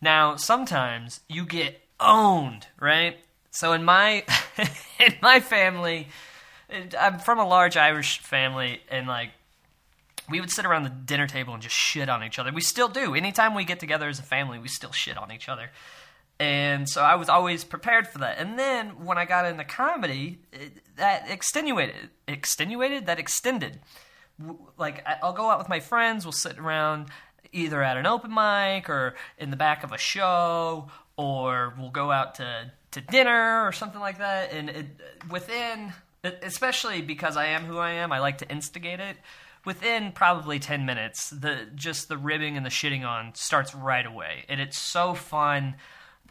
Now, 0.00 0.36
sometimes 0.36 1.20
you 1.28 1.44
get 1.44 1.80
owned, 2.00 2.66
right? 2.80 3.18
So 3.50 3.72
in 3.72 3.84
my 3.84 4.24
in 4.98 5.14
my 5.20 5.40
family, 5.40 6.08
I'm 6.98 7.18
from 7.18 7.38
a 7.38 7.46
large 7.46 7.76
Irish 7.76 8.20
family, 8.20 8.80
and 8.88 9.06
like 9.06 9.30
we 10.30 10.40
would 10.40 10.50
sit 10.50 10.64
around 10.64 10.84
the 10.84 10.90
dinner 10.90 11.26
table 11.26 11.54
and 11.54 11.62
just 11.62 11.74
shit 11.74 12.08
on 12.08 12.22
each 12.22 12.38
other. 12.38 12.52
We 12.52 12.60
still 12.60 12.88
do. 12.88 13.14
Anytime 13.14 13.54
we 13.54 13.64
get 13.64 13.80
together 13.80 14.08
as 14.08 14.18
a 14.18 14.22
family, 14.22 14.58
we 14.58 14.68
still 14.68 14.92
shit 14.92 15.16
on 15.16 15.32
each 15.32 15.48
other. 15.48 15.70
And 16.38 16.88
so 16.88 17.02
I 17.02 17.14
was 17.14 17.28
always 17.28 17.64
prepared 17.64 18.08
for 18.08 18.18
that. 18.18 18.38
And 18.38 18.58
then 18.58 19.04
when 19.04 19.18
I 19.18 19.24
got 19.24 19.46
into 19.46 19.64
comedy, 19.64 20.40
it, 20.52 20.72
that 20.96 21.30
extenuated, 21.30 22.10
extenuated, 22.26 23.06
that 23.06 23.18
extended. 23.18 23.80
Like 24.76 25.06
I'll 25.22 25.32
go 25.32 25.50
out 25.50 25.58
with 25.58 25.68
my 25.68 25.80
friends, 25.80 26.24
we'll 26.24 26.32
sit 26.32 26.58
around 26.58 27.08
either 27.52 27.82
at 27.82 27.96
an 27.96 28.06
open 28.06 28.32
mic 28.32 28.88
or 28.88 29.14
in 29.38 29.50
the 29.50 29.56
back 29.56 29.84
of 29.84 29.92
a 29.92 29.98
show, 29.98 30.88
or 31.16 31.74
we'll 31.78 31.90
go 31.90 32.10
out 32.10 32.36
to 32.36 32.72
to 32.92 33.00
dinner 33.00 33.66
or 33.66 33.72
something 33.72 34.00
like 34.00 34.18
that. 34.18 34.52
And 34.52 34.68
it, 34.68 34.86
within, 35.30 35.92
especially 36.24 37.02
because 37.02 37.36
I 37.36 37.46
am 37.46 37.64
who 37.64 37.78
I 37.78 37.92
am, 37.92 38.12
I 38.12 38.18
like 38.18 38.38
to 38.38 38.50
instigate 38.50 39.00
it 39.00 39.16
within 39.64 40.12
probably 40.12 40.58
10 40.58 40.84
minutes 40.84 41.30
the 41.30 41.68
just 41.74 42.08
the 42.08 42.16
ribbing 42.16 42.56
and 42.56 42.66
the 42.66 42.70
shitting 42.70 43.06
on 43.06 43.34
starts 43.34 43.74
right 43.74 44.06
away. 44.06 44.44
And 44.48 44.60
it's 44.60 44.78
so 44.78 45.14
fun 45.14 45.76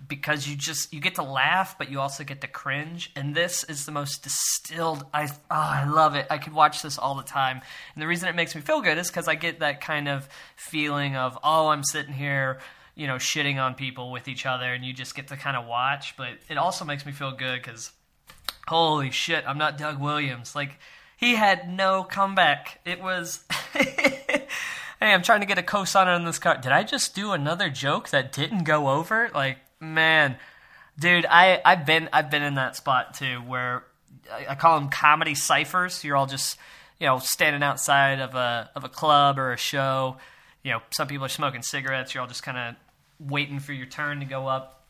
because 0.08 0.48
you 0.48 0.56
just 0.56 0.92
you 0.92 1.00
get 1.00 1.16
to 1.16 1.24
laugh 1.24 1.78
but 1.78 1.92
you 1.92 2.00
also 2.00 2.24
get 2.24 2.42
to 2.42 2.48
cringe. 2.48 3.12
And 3.16 3.36
this 3.36 3.64
is 3.64 3.86
the 3.86 3.92
most 3.92 4.24
distilled 4.24 5.06
i 5.14 5.26
oh, 5.26 5.36
i 5.50 5.88
love 5.88 6.16
it. 6.16 6.28
I 6.30 6.38
could 6.38 6.54
watch 6.54 6.82
this 6.82 6.98
all 6.98 7.16
the 7.16 7.24
time. 7.24 7.62
And 7.94 8.02
the 8.02 8.08
reason 8.08 8.30
it 8.30 8.36
makes 8.36 8.56
me 8.56 8.62
feel 8.62 8.82
good 8.82 8.98
is 8.98 9.08
because 9.08 9.28
i 9.28 9.36
get 9.36 9.60
that 9.60 9.82
kind 9.82 10.08
of 10.08 10.28
feeling 10.56 11.16
of 11.16 11.38
oh 11.44 11.68
i'm 11.68 11.84
sitting 11.84 12.14
here 12.14 12.60
you 12.96 13.08
know 13.08 13.16
shitting 13.16 13.58
on 13.58 13.74
people 13.74 14.12
with 14.12 14.28
each 14.28 14.46
other 14.46 14.74
and 14.74 14.84
you 14.84 14.94
just 14.94 15.16
get 15.16 15.28
to 15.30 15.38
kind 15.38 15.58
of 15.58 15.66
watch. 15.66 16.16
But 16.18 16.34
it 16.50 16.58
also 16.58 16.86
makes 16.86 17.06
me 17.06 17.12
feel 17.12 17.32
good 17.32 17.62
because 17.62 17.92
holy 18.68 19.12
shit, 19.12 19.44
I'm 19.48 19.58
not 19.58 19.78
Doug 19.78 20.00
Williams. 20.00 20.56
Like, 20.56 20.80
he 21.22 21.36
had 21.36 21.70
no 21.70 22.04
comeback. 22.04 22.82
It 22.84 23.00
was. 23.00 23.46
hey, 23.74 24.48
I'm 25.00 25.22
trying 25.22 25.42
to 25.42 25.46
get 25.46 25.60
a 25.60 25.62
cosigner 25.62 26.16
on 26.16 26.26
this 26.26 26.40
car. 26.40 26.58
Did 26.58 26.72
I 26.72 26.84
just 26.84 27.16
do 27.16 27.32
another 27.32 27.70
joke 27.70 28.10
that 28.10 28.34
didn't 28.34 28.64
go 28.64 28.90
over? 28.90 29.30
Like, 29.34 29.60
man, 29.80 30.38
dude, 31.00 31.28
I 31.30 31.62
I've 31.64 31.86
been 31.86 32.10
I've 32.12 32.32
been 32.32 32.42
in 32.42 32.56
that 32.56 32.76
spot 32.76 33.14
too, 33.14 33.38
where 33.38 33.84
I, 34.34 34.48
I 34.50 34.56
call 34.56 34.80
them 34.80 34.90
comedy 34.90 35.36
ciphers. 35.36 36.04
You're 36.04 36.18
all 36.18 36.26
just 36.26 36.58
you 37.00 37.06
know 37.06 37.20
standing 37.20 37.62
outside 37.62 38.20
of 38.20 38.34
a 38.34 38.72
of 38.76 38.84
a 38.84 38.90
club 38.90 39.38
or 39.38 39.54
a 39.54 39.58
show. 39.58 40.18
You 40.64 40.72
know, 40.72 40.82
some 40.90 41.08
people 41.08 41.26
are 41.26 41.30
smoking 41.30 41.62
cigarettes. 41.62 42.16
You're 42.16 42.22
all 42.22 42.28
just 42.28 42.44
kind 42.44 42.58
of 42.58 42.76
waiting 43.30 43.60
for 43.60 43.74
your 43.74 43.86
turn 43.86 44.20
to 44.22 44.26
go 44.26 44.48
up 44.48 44.81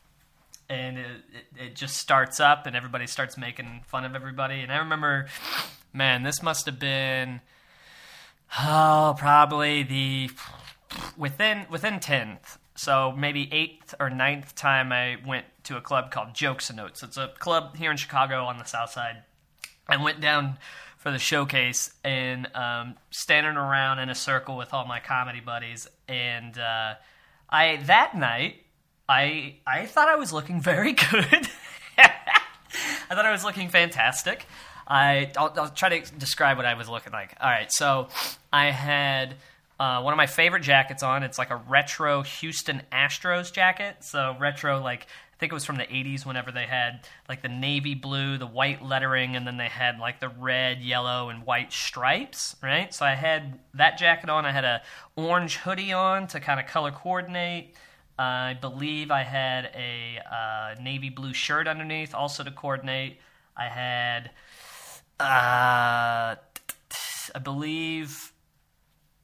and 0.68 0.98
it, 0.98 1.06
it, 1.06 1.64
it 1.64 1.74
just 1.76 1.96
starts 1.96 2.40
up 2.40 2.66
and 2.66 2.74
everybody 2.76 3.06
starts 3.06 3.36
making 3.36 3.82
fun 3.86 4.04
of 4.04 4.14
everybody 4.14 4.60
and 4.60 4.72
i 4.72 4.76
remember 4.76 5.26
man 5.92 6.22
this 6.22 6.42
must 6.42 6.66
have 6.66 6.78
been 6.78 7.40
oh 8.60 9.14
probably 9.18 9.82
the 9.82 10.30
within 11.16 11.66
within 11.70 11.98
10th 11.98 12.58
So 12.74 13.12
maybe 13.12 13.48
eighth 13.52 13.94
or 14.00 14.08
ninth 14.10 14.54
time 14.54 14.92
I 14.92 15.16
went 15.26 15.44
to 15.64 15.76
a 15.76 15.80
club 15.80 16.10
called 16.10 16.34
Jokes 16.34 16.70
and 16.70 16.78
Notes. 16.78 17.02
It's 17.02 17.16
a 17.16 17.28
club 17.38 17.76
here 17.76 17.90
in 17.90 17.96
Chicago 17.96 18.44
on 18.44 18.58
the 18.58 18.64
South 18.64 18.90
Side. 18.90 19.22
I 19.86 20.02
went 20.02 20.20
down 20.20 20.58
for 20.96 21.10
the 21.10 21.18
showcase 21.18 21.92
and 22.02 22.48
um, 22.54 22.94
standing 23.10 23.56
around 23.56 23.98
in 23.98 24.08
a 24.08 24.14
circle 24.14 24.56
with 24.56 24.72
all 24.72 24.86
my 24.86 25.00
comedy 25.00 25.40
buddies. 25.40 25.86
And 26.08 26.56
uh, 26.58 26.94
I 27.50 27.76
that 27.86 28.16
night, 28.16 28.61
I 29.12 29.56
I 29.66 29.84
thought 29.86 30.08
I 30.08 30.16
was 30.16 30.32
looking 30.32 30.60
very 30.60 30.92
good. 31.10 31.48
I 31.98 33.14
thought 33.14 33.26
I 33.26 33.30
was 33.30 33.44
looking 33.44 33.68
fantastic. 33.68 34.46
I 34.88 35.30
I'll, 35.36 35.52
I'll 35.56 35.68
try 35.68 36.00
to 36.00 36.14
describe 36.16 36.56
what 36.56 36.64
I 36.64 36.74
was 36.74 36.88
looking 36.88 37.12
like. 37.12 37.36
All 37.40 37.50
right, 37.50 37.70
so 37.72 38.08
I 38.52 38.66
had. 38.66 39.36
Uh, 39.80 40.00
one 40.00 40.12
of 40.12 40.16
my 40.16 40.28
favorite 40.28 40.62
jackets 40.62 41.02
on. 41.02 41.24
It's 41.24 41.38
like 41.38 41.50
a 41.50 41.56
retro 41.56 42.22
Houston 42.22 42.82
Astros 42.92 43.52
jacket. 43.52 43.96
So 44.00 44.36
retro, 44.38 44.80
like 44.80 45.08
I 45.34 45.36
think 45.40 45.50
it 45.50 45.54
was 45.54 45.64
from 45.64 45.76
the 45.76 45.86
'80s. 45.86 46.24
Whenever 46.24 46.52
they 46.52 46.66
had 46.66 47.00
like 47.28 47.42
the 47.42 47.48
navy 47.48 47.94
blue, 47.94 48.38
the 48.38 48.46
white 48.46 48.80
lettering, 48.84 49.34
and 49.34 49.44
then 49.44 49.56
they 49.56 49.66
had 49.66 49.98
like 49.98 50.20
the 50.20 50.28
red, 50.28 50.82
yellow, 50.82 51.30
and 51.30 51.44
white 51.44 51.72
stripes. 51.72 52.54
Right. 52.62 52.94
So 52.94 53.04
I 53.04 53.16
had 53.16 53.58
that 53.74 53.98
jacket 53.98 54.30
on. 54.30 54.46
I 54.46 54.52
had 54.52 54.64
a 54.64 54.82
orange 55.16 55.56
hoodie 55.56 55.92
on 55.92 56.28
to 56.28 56.38
kind 56.38 56.60
of 56.60 56.66
color 56.66 56.92
coordinate. 56.92 57.74
I 58.18 58.56
believe 58.60 59.10
I 59.10 59.22
had 59.22 59.70
a 59.74 60.18
uh, 60.30 60.80
navy 60.80 61.08
blue 61.08 61.32
shirt 61.32 61.66
underneath, 61.66 62.14
also 62.14 62.44
to 62.44 62.50
coordinate. 62.50 63.18
I 63.56 63.68
had, 63.68 64.30
uh, 65.18 66.36
I 66.36 67.38
believe 67.42 68.32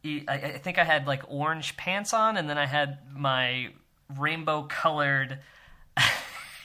I, 0.05 0.23
I 0.29 0.59
think 0.59 0.79
I 0.79 0.85
had 0.85 1.07
like 1.07 1.23
orange 1.29 1.77
pants 1.77 2.13
on, 2.15 2.37
and 2.37 2.49
then 2.49 2.59
I 2.59 2.67
had 2.67 2.99
my 3.15 3.69
rainbow 4.17 4.63
colored. 4.63 5.39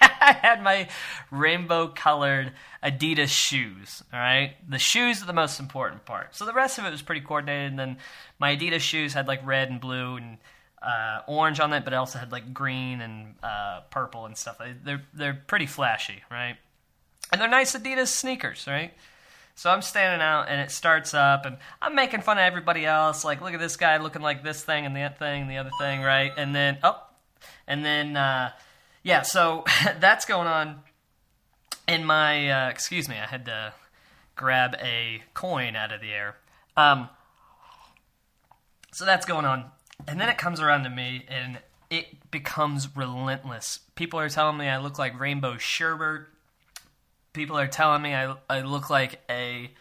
I 0.02 0.34
had 0.42 0.62
my 0.62 0.88
rainbow 1.32 1.88
colored 1.88 2.54
Adidas 2.84 3.30
shoes. 3.30 4.04
All 4.14 4.20
right, 4.20 4.56
the 4.70 4.80
shoes 4.80 5.22
are 5.22 5.26
the 5.26 5.34
most 5.34 5.60
important 5.60 6.06
part. 6.06 6.36
So 6.36 6.46
the 6.46 6.54
rest 6.54 6.78
of 6.78 6.86
it 6.86 6.92
was 6.92 7.02
pretty 7.02 7.22
coordinated. 7.22 7.72
And 7.72 7.80
then 7.80 7.98
my 8.40 8.56
Adidas 8.56 8.82
shoes 8.82 9.14
had 9.14 9.28
like 9.28 9.46
red 9.46 9.70
and 9.70 9.82
blue 9.82 10.18
and 10.18 10.38
uh, 10.84 11.22
orange 11.28 11.60
on 11.60 11.72
it, 11.74 11.84
but 11.84 11.94
it 11.94 11.96
also 11.96 12.20
had 12.20 12.32
like 12.32 12.54
green 12.54 13.02
and 13.02 13.36
uh, 13.42 13.82
purple 13.90 14.26
and 14.26 14.38
stuff. 14.38 14.62
They're 14.84 15.04
they're 15.14 15.42
pretty 15.48 15.66
flashy, 15.66 16.24
right? 16.30 16.58
And 17.32 17.42
they're 17.42 17.50
nice 17.50 17.76
Adidas 17.76 18.08
sneakers, 18.08 18.66
right? 18.68 18.94
So 19.56 19.70
I'm 19.70 19.82
standing 19.82 20.22
out, 20.22 20.50
and 20.50 20.60
it 20.60 20.72
starts 20.72 21.14
up, 21.14 21.46
and 21.46 21.58
I'm 21.82 21.94
making 21.94 22.22
fun 22.22 22.38
of 22.38 22.42
everybody 22.42 22.86
else. 22.86 23.24
Like, 23.24 23.42
look 23.42 23.54
at 23.54 23.60
this 23.60 23.78
guy 23.78 23.98
looking 23.98 24.22
like 24.22 24.44
this 24.44 24.64
thing 24.64 24.86
and 24.86 24.96
that 24.96 25.20
thing, 25.20 25.44
and 25.44 25.52
the 25.52 25.58
other 25.58 25.70
thing, 25.80 26.02
right? 26.02 26.32
And 26.36 26.56
then, 26.56 26.80
oh, 26.84 27.00
and 27.68 27.86
then, 27.86 28.18
uh, 28.18 28.52
yeah. 29.04 29.22
So 29.22 29.64
that's 30.00 30.26
going 30.26 30.48
on. 30.48 30.80
In 31.88 32.06
my, 32.06 32.50
uh, 32.50 32.70
excuse 32.70 33.10
me, 33.10 33.16
I 33.16 33.26
had 33.26 33.46
to 33.46 33.74
grab 34.36 34.76
a 34.82 35.22
coin 35.34 35.76
out 35.76 35.92
of 35.92 36.00
the 36.02 36.12
air. 36.12 36.38
Um, 36.78 37.10
so 38.94 39.06
that's 39.06 39.26
going 39.26 39.46
on, 39.46 39.66
and 40.08 40.20
then 40.20 40.30
it 40.30 40.38
comes 40.38 40.60
around 40.60 40.84
to 40.84 40.90
me, 40.90 41.26
and 41.28 41.60
it 41.90 42.32
becomes 42.32 42.96
relentless. 42.96 43.80
People 43.96 44.20
are 44.20 44.30
telling 44.30 44.58
me 44.58 44.68
I 44.68 44.78
look 44.78 44.98
like 44.98 45.20
Rainbow 45.20 45.56
Sherbert 45.56 46.26
people 47.34 47.58
are 47.58 47.68
telling 47.68 48.02
me 48.02 48.16
I, 48.16 48.36
I 48.50 48.62
look 48.62 48.90
like 48.90 49.20
a 49.30 49.72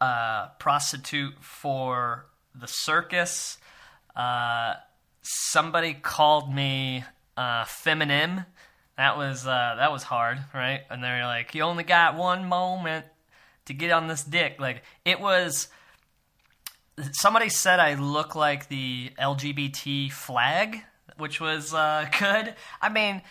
uh, 0.00 0.48
prostitute 0.58 1.34
for 1.40 2.26
the 2.54 2.66
circus. 2.66 3.58
Uh, 4.16 4.74
somebody 5.22 5.94
called 5.94 6.52
me 6.52 7.04
uh, 7.36 7.64
feminine. 7.66 8.46
That 8.96 9.16
was 9.16 9.46
uh, 9.46 9.74
that 9.78 9.92
was 9.92 10.02
hard, 10.02 10.38
right? 10.52 10.80
And 10.90 11.04
they're 11.04 11.24
like, 11.24 11.54
"You 11.54 11.62
only 11.62 11.84
got 11.84 12.16
one 12.16 12.46
moment 12.46 13.06
to 13.66 13.72
get 13.72 13.90
on 13.90 14.08
this 14.08 14.24
dick." 14.24 14.56
Like 14.58 14.82
it 15.04 15.20
was. 15.20 15.68
Somebody 17.12 17.48
said 17.48 17.80
I 17.80 17.94
look 17.94 18.34
like 18.34 18.68
the 18.68 19.10
LGBT 19.18 20.12
flag, 20.12 20.82
which 21.16 21.40
was 21.40 21.74
uh, 21.74 22.06
good. 22.18 22.54
I 22.80 22.88
mean, 22.88 23.22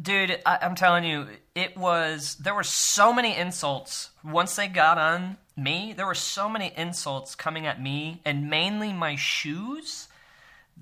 dude, 0.00 0.40
I, 0.44 0.58
I'm 0.62 0.74
telling 0.74 1.04
you, 1.04 1.26
it 1.54 1.76
was. 1.76 2.36
There 2.36 2.54
were 2.54 2.64
so 2.64 3.12
many 3.12 3.36
insults 3.36 4.10
once 4.24 4.56
they 4.56 4.68
got 4.68 4.98
on 4.98 5.36
me. 5.56 5.94
There 5.96 6.06
were 6.06 6.14
so 6.14 6.48
many 6.48 6.72
insults 6.76 7.34
coming 7.34 7.66
at 7.66 7.80
me, 7.80 8.20
and 8.24 8.50
mainly 8.50 8.92
my 8.92 9.16
shoes, 9.16 10.08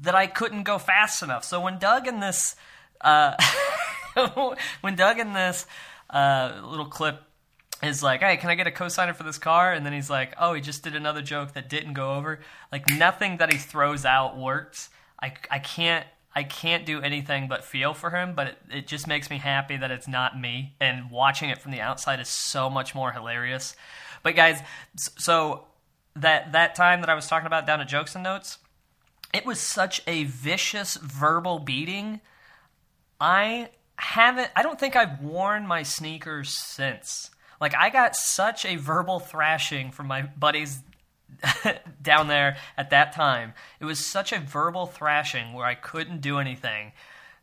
that 0.01 0.15
I 0.15 0.27
couldn't 0.27 0.65
go 0.65 0.79
fast 0.79 1.23
enough. 1.23 1.45
So 1.45 1.61
when 1.61 1.79
Doug 1.79 2.07
in 2.07 2.21
this, 2.21 2.57
uh, 3.01 3.37
when 4.81 4.97
Doug 4.97 5.19
in 5.19 5.33
this 5.33 5.67
uh, 6.11 6.61
little 6.65 6.87
clip 6.87 7.23
is 7.83 8.03
like, 8.03 8.21
hey, 8.21 8.37
can 8.37 8.51
I 8.51 8.55
get 8.55 8.67
a 8.67 8.71
cosigner 8.71 9.15
for 9.15 9.25
this 9.25 9.39
car? 9.39 9.73
And 9.73 9.85
then 9.85 9.93
he's 9.93 10.11
like, 10.11 10.35
oh, 10.39 10.55
he 10.55 10.61
just 10.61 10.83
did 10.83 10.95
another 10.95 11.23
joke 11.23 11.53
that 11.53 11.69
didn't 11.69 11.95
go 11.95 12.15
over. 12.15 12.41
Like 12.73 12.87
nothing 12.87 13.39
that 13.39 13.53
he 13.53 13.59
throws 13.59 14.05
out 14.05 14.37
works. 14.37 14.91
I, 15.21 15.35
I 15.51 15.59
can't 15.59 16.07
I 16.37 16.43
can't 16.43 16.85
do 16.85 17.01
anything 17.01 17.47
but 17.47 17.65
feel 17.65 17.95
for 17.95 18.11
him, 18.11 18.35
but 18.35 18.49
it, 18.49 18.59
it, 18.71 18.87
just 18.89 19.07
makes 19.07 19.31
me 19.31 19.39
happy 19.39 19.77
that 19.77 19.93
it's 19.93 20.09
not 20.09 20.39
me. 20.39 20.75
And 20.81 21.09
watching 21.09 21.49
it 21.49 21.59
from 21.59 21.71
the 21.71 21.81
outside 21.81 22.19
is 22.19 22.29
so 22.29 22.69
much 22.69 22.93
more 22.93 23.13
hilarious. 23.13 23.77
But 24.25 24.35
guys, 24.35 24.61
so 24.97 25.67
that 26.17 26.53
that 26.53 26.75
time 26.75 27.03
that 27.03 27.11
I 27.11 27.15
was 27.15 27.29
talking 27.29 27.47
about 27.47 27.67
down 27.67 27.81
at 27.81 27.87
Jokes 27.87 28.17
and 28.17 28.25
Notes, 28.25 28.59
it 29.33 29.47
was 29.47 29.61
such 29.61 30.03
a 30.09 30.25
vicious 30.25 30.97
verbal 30.97 31.61
beating. 31.61 32.21
I 33.21 33.69
haven't. 33.97 34.51
I 34.57 34.63
don't 34.63 34.79
think 34.81 34.97
I've 34.97 35.21
worn 35.21 35.69
my 35.69 35.85
sneakers 35.85 36.51
since. 36.51 37.31
Like 37.65 37.75
I 37.75 37.89
got 37.89 38.15
such 38.15 38.67
a 38.67 38.77
verbal 38.77 39.21
thrashing 39.21 39.91
from 39.91 40.07
my 40.07 40.21
buddies 40.21 40.83
down 42.03 42.29
there 42.29 42.59
at 42.77 42.91
that 42.91 43.15
time. 43.15 43.55
It 43.81 43.87
was 43.87 44.05
such 44.05 44.35
a 44.35 44.39
verbal 44.39 44.85
thrashing 44.85 45.55
where 45.55 45.65
I 45.65 45.75
couldn't 45.75 46.21
do 46.21 46.39
anything 46.39 46.93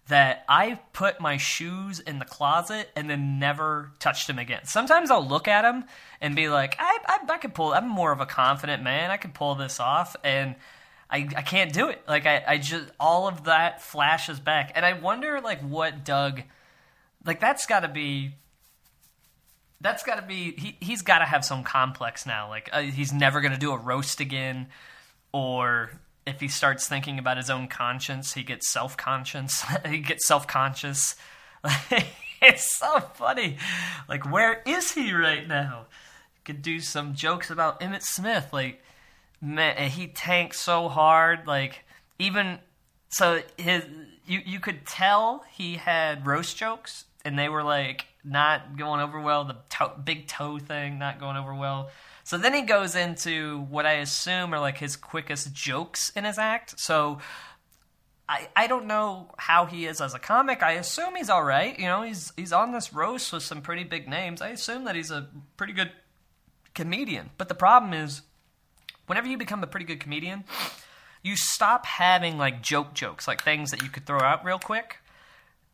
that 0.10 0.46
I 0.48 0.80
put 0.94 1.20
my 1.20 1.38
shoes 1.38 2.00
in 2.00 2.20
the 2.20 2.26
closet 2.26 2.92
and 2.96 3.10
then 3.10 3.40
never 3.40 3.94
touched 3.98 4.28
them 4.28 4.38
again. 4.38 4.62
Sometimes 4.66 5.10
I'll 5.10 5.28
look 5.28 5.48
at 5.48 5.64
them 5.64 5.86
and 6.22 6.36
be 6.36 6.50
like, 6.50 6.76
I, 6.78 7.00
I, 7.08 7.18
I 7.28 7.38
could 7.40 7.56
pull, 7.56 7.74
I'm 7.74 7.90
more 7.90 8.12
of 8.12 8.22
a 8.22 8.28
confident 8.28 8.84
man. 8.84 9.10
I 9.10 9.18
could 9.18 9.34
pull 9.34 9.56
this 9.56 9.80
off. 9.80 10.16
And 10.24 10.54
I, 11.10 11.28
I 11.36 11.42
can't 11.42 11.74
do 11.74 11.90
it. 11.90 12.00
Like, 12.08 12.28
I, 12.28 12.44
I 12.48 12.58
just, 12.60 12.92
all 13.00 13.28
of 13.28 13.46
that 13.46 13.82
flashes 13.82 14.40
back. 14.40 14.74
And 14.76 14.86
I 14.86 14.94
wonder, 14.94 15.42
like, 15.42 15.62
what 15.62 16.06
Doug, 16.06 16.44
like, 17.26 17.40
that's 17.40 17.66
got 17.66 17.80
to 17.80 17.88
be 17.88 18.36
that's 19.82 20.04
got 20.04 20.16
to 20.16 20.22
be 20.22 20.54
he, 20.58 20.78
he's 20.80 21.02
got 21.02 21.20
to 21.20 21.26
have 21.26 21.44
some 21.44 21.64
complex 21.64 22.26
now 22.26 22.48
like 22.48 22.70
uh, 22.72 22.82
he's 22.82 23.12
never 23.12 23.42
going 23.42 23.52
to 23.52 23.60
do 23.60 23.72
a 23.72 23.78
roast 23.78 24.20
again 24.20 24.68
or 25.34 25.92
if 26.26 26.40
he 26.40 26.48
starts 26.48 26.88
thinking 26.88 27.20
about 27.20 27.38
his 27.38 27.50
own 27.50 27.68
conscience 27.68 28.34
he 28.34 28.44
gets 28.44 28.70
self-conscious 28.70 29.66
he 29.88 30.00
gets 30.00 30.28
self-conscious. 30.28 31.16
It's 32.42 32.76
so 32.76 33.00
funny. 33.00 33.58
Like 34.10 34.30
where 34.30 34.64
is 34.66 34.92
he 34.92 35.14
right 35.14 35.48
now? 35.48 35.86
Could 36.44 36.64
do 36.64 36.80
some 36.80 37.14
jokes 37.14 37.52
about 37.52 37.80
Emmitt 37.82 38.02
Smith 38.02 38.52
like 38.52 38.84
man 39.40 39.90
he 39.90 40.08
tanked 40.08 40.56
so 40.56 40.88
hard 40.88 41.48
like 41.48 41.84
even 42.20 42.60
so 43.10 43.42
his 43.58 43.84
you 44.26 44.42
you 44.46 44.60
could 44.60 44.86
tell 44.86 45.46
he 45.52 45.76
had 45.76 46.26
roast 46.26 46.58
jokes 46.58 47.06
and 47.26 47.38
they 47.38 47.50
were 47.50 47.64
like 47.64 48.06
not 48.24 48.78
going 48.78 49.02
over 49.02 49.20
well. 49.20 49.46
The 49.46 49.58
toe, 49.70 49.94
big 50.04 50.28
toe 50.28 50.60
thing 50.60 51.00
not 51.00 51.20
going 51.20 51.38
over 51.38 51.54
well. 51.54 51.90
So 52.24 52.38
then 52.38 52.54
he 52.54 52.62
goes 52.62 52.96
into 52.96 53.62
what 53.70 53.86
I 53.86 53.94
assume 53.94 54.54
are 54.54 54.60
like 54.60 54.78
his 54.78 54.96
quickest 54.96 55.54
jokes 55.54 56.12
in 56.16 56.24
his 56.24 56.38
act. 56.38 56.80
So 56.80 57.20
I 58.30 58.48
I 58.56 58.68
don't 58.68 58.86
know 58.86 59.34
how 59.38 59.66
he 59.66 59.86
is 59.86 60.02
as 60.02 60.14
a 60.14 60.20
comic. 60.20 60.64
I 60.64 60.74
assume 60.74 61.16
he's 61.16 61.30
all 61.30 61.44
right. 61.44 61.78
You 61.78 61.86
know, 61.86 62.04
he's 62.04 62.32
he's 62.38 62.54
on 62.54 62.72
this 62.72 62.94
roast 62.94 63.34
with 63.34 63.44
some 63.44 63.62
pretty 63.62 63.84
big 63.84 64.08
names. 64.08 64.42
I 64.42 64.50
assume 64.50 64.86
that 64.86 64.96
he's 64.96 65.12
a 65.12 65.30
pretty 65.58 65.74
good 65.74 65.92
comedian. 66.74 67.32
But 67.38 67.50
the 67.50 67.56
problem 67.56 67.94
is, 67.94 68.22
whenever 69.08 69.28
you 69.28 69.38
become 69.38 69.64
a 69.64 69.68
pretty 69.68 69.86
good 69.86 70.00
comedian, 70.00 70.46
you 71.24 71.36
stop 71.36 71.86
having 71.86 72.38
like 72.38 72.62
joke 72.62 72.94
jokes, 72.94 73.28
like 73.28 73.44
things 73.44 73.72
that 73.72 73.82
you 73.82 73.90
could 73.90 74.06
throw 74.06 74.22
out 74.22 74.46
real 74.46 74.60
quick. 74.60 74.98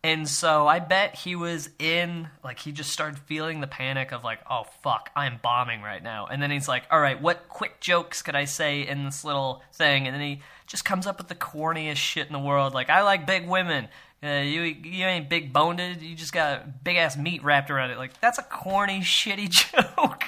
And 0.08 0.26
so 0.26 0.68
I 0.68 0.80
bet 0.80 1.16
he 1.16 1.36
was 1.36 1.70
in, 1.80 2.30
like, 2.42 2.60
he 2.60 2.72
just 2.72 2.92
started 2.92 3.20
feeling 3.20 3.60
the 3.60 3.68
panic 3.68 4.14
of, 4.14 4.24
like, 4.24 4.40
oh, 4.50 4.64
fuck, 4.82 5.10
I'm 5.18 5.38
bombing 5.44 5.82
right 5.82 6.02
now. 6.02 6.28
And 6.28 6.42
then 6.42 6.50
he's 6.50 6.70
like, 6.70 6.84
all 6.90 7.02
right, 7.02 7.22
what 7.22 7.50
quick 7.50 7.82
jokes 7.82 8.22
could 8.22 8.34
I 8.34 8.46
say 8.46 8.88
in 8.88 9.04
this 9.04 9.26
little 9.26 9.62
thing? 9.74 10.08
And 10.08 10.16
then 10.16 10.22
he 10.22 10.42
just 10.66 10.86
comes 10.86 11.08
up 11.08 11.18
with 11.18 11.28
the 11.28 11.36
corniest 11.36 11.98
shit 11.98 12.26
in 12.26 12.32
the 12.32 12.40
world. 12.40 12.74
Like, 12.74 12.90
I 12.90 13.02
like 13.02 13.28
big 13.28 13.50
women. 13.50 13.90
Uh, 14.24 14.44
you 14.46 14.62
you 14.62 15.06
ain't 15.06 15.30
big 15.30 15.52
boned. 15.52 15.82
You 16.02 16.16
just 16.16 16.32
got 16.32 16.86
big 16.86 16.96
ass 16.96 17.18
meat 17.18 17.44
wrapped 17.44 17.70
around 17.70 17.92
it. 17.92 17.98
Like, 17.98 18.18
that's 18.22 18.38
a 18.38 18.44
corny, 18.44 19.00
shitty 19.02 19.50
joke. 19.50 20.24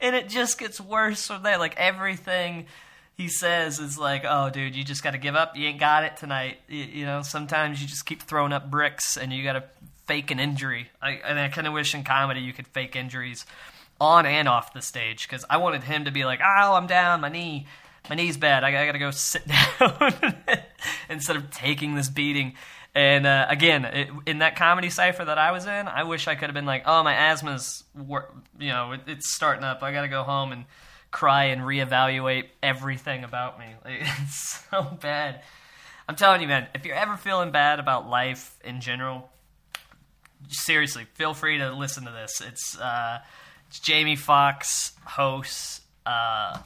and 0.00 0.16
it 0.16 0.30
just 0.30 0.58
gets 0.58 0.80
worse 0.80 1.26
from 1.26 1.42
there. 1.42 1.58
Like, 1.58 1.76
everything 1.76 2.68
he 3.20 3.28
says 3.28 3.78
is 3.78 3.98
like, 3.98 4.24
"Oh, 4.26 4.48
dude, 4.48 4.74
you 4.74 4.82
just 4.82 5.02
got 5.02 5.10
to 5.10 5.18
give 5.18 5.36
up. 5.36 5.54
You 5.54 5.66
ain't 5.66 5.78
got 5.78 6.04
it 6.04 6.16
tonight. 6.16 6.58
You, 6.68 6.84
you 6.84 7.04
know, 7.04 7.20
sometimes 7.20 7.80
you 7.82 7.86
just 7.86 8.06
keep 8.06 8.22
throwing 8.22 8.52
up 8.52 8.70
bricks, 8.70 9.18
and 9.18 9.30
you 9.30 9.44
got 9.44 9.52
to 9.52 9.64
fake 10.06 10.30
an 10.30 10.40
injury. 10.40 10.88
I, 11.02 11.20
and 11.24 11.38
I 11.38 11.48
kind 11.48 11.66
of 11.66 11.74
wish 11.74 11.94
in 11.94 12.02
comedy 12.02 12.40
you 12.40 12.54
could 12.54 12.66
fake 12.66 12.96
injuries 12.96 13.44
on 14.00 14.24
and 14.24 14.48
off 14.48 14.72
the 14.72 14.80
stage 14.80 15.28
because 15.28 15.44
I 15.50 15.58
wanted 15.58 15.82
him 15.84 16.06
to 16.06 16.10
be 16.10 16.24
like, 16.24 16.40
"Oh, 16.42 16.74
I'm 16.74 16.86
down, 16.86 17.20
my 17.20 17.28
knee." 17.28 17.66
My 18.08 18.16
knee's 18.16 18.38
bad. 18.38 18.64
I, 18.64 18.68
I 18.68 18.86
gotta 18.86 18.98
go 18.98 19.10
sit 19.10 19.46
down 19.78 20.34
instead 21.10 21.36
of 21.36 21.50
taking 21.50 21.94
this 21.94 22.08
beating. 22.08 22.54
And 22.94 23.26
uh, 23.26 23.46
again, 23.50 23.84
it, 23.84 24.08
in 24.24 24.38
that 24.38 24.56
comedy 24.56 24.88
cipher 24.88 25.22
that 25.26 25.36
I 25.36 25.52
was 25.52 25.66
in, 25.66 25.86
I 25.86 26.04
wish 26.04 26.26
I 26.26 26.34
could 26.34 26.46
have 26.46 26.54
been 26.54 26.64
like, 26.64 26.84
"Oh, 26.86 27.02
my 27.04 27.12
asthma's, 27.12 27.84
wor- 27.94 28.32
you 28.58 28.70
know, 28.70 28.92
it, 28.92 29.02
it's 29.06 29.34
starting 29.34 29.62
up. 29.62 29.82
I 29.82 29.92
got 29.92 30.00
to 30.00 30.08
go 30.08 30.22
home 30.22 30.52
and 30.52 30.64
cry 31.10 31.44
and 31.44 31.62
reevaluate 31.62 32.46
everything 32.62 33.24
about 33.24 33.58
me. 33.58 33.66
Like, 33.84 34.00
it's 34.22 34.64
so 34.70 34.96
bad. 35.00 35.42
I'm 36.08 36.16
telling 36.16 36.40
you, 36.40 36.48
man. 36.48 36.66
If 36.74 36.84
you're 36.84 36.96
ever 36.96 37.16
feeling 37.16 37.50
bad 37.50 37.78
about 37.78 38.08
life 38.08 38.56
in 38.64 38.80
general, 38.80 39.30
seriously, 40.48 41.06
feel 41.14 41.34
free 41.34 41.58
to 41.58 41.72
listen 41.72 42.04
to 42.04 42.10
this. 42.10 42.40
It's, 42.40 42.78
uh, 42.78 43.18
it's 43.68 43.80
Jamie 43.80 44.16
Foxx 44.16 44.92
hosts. 45.04 45.80
Uh, 46.04 46.58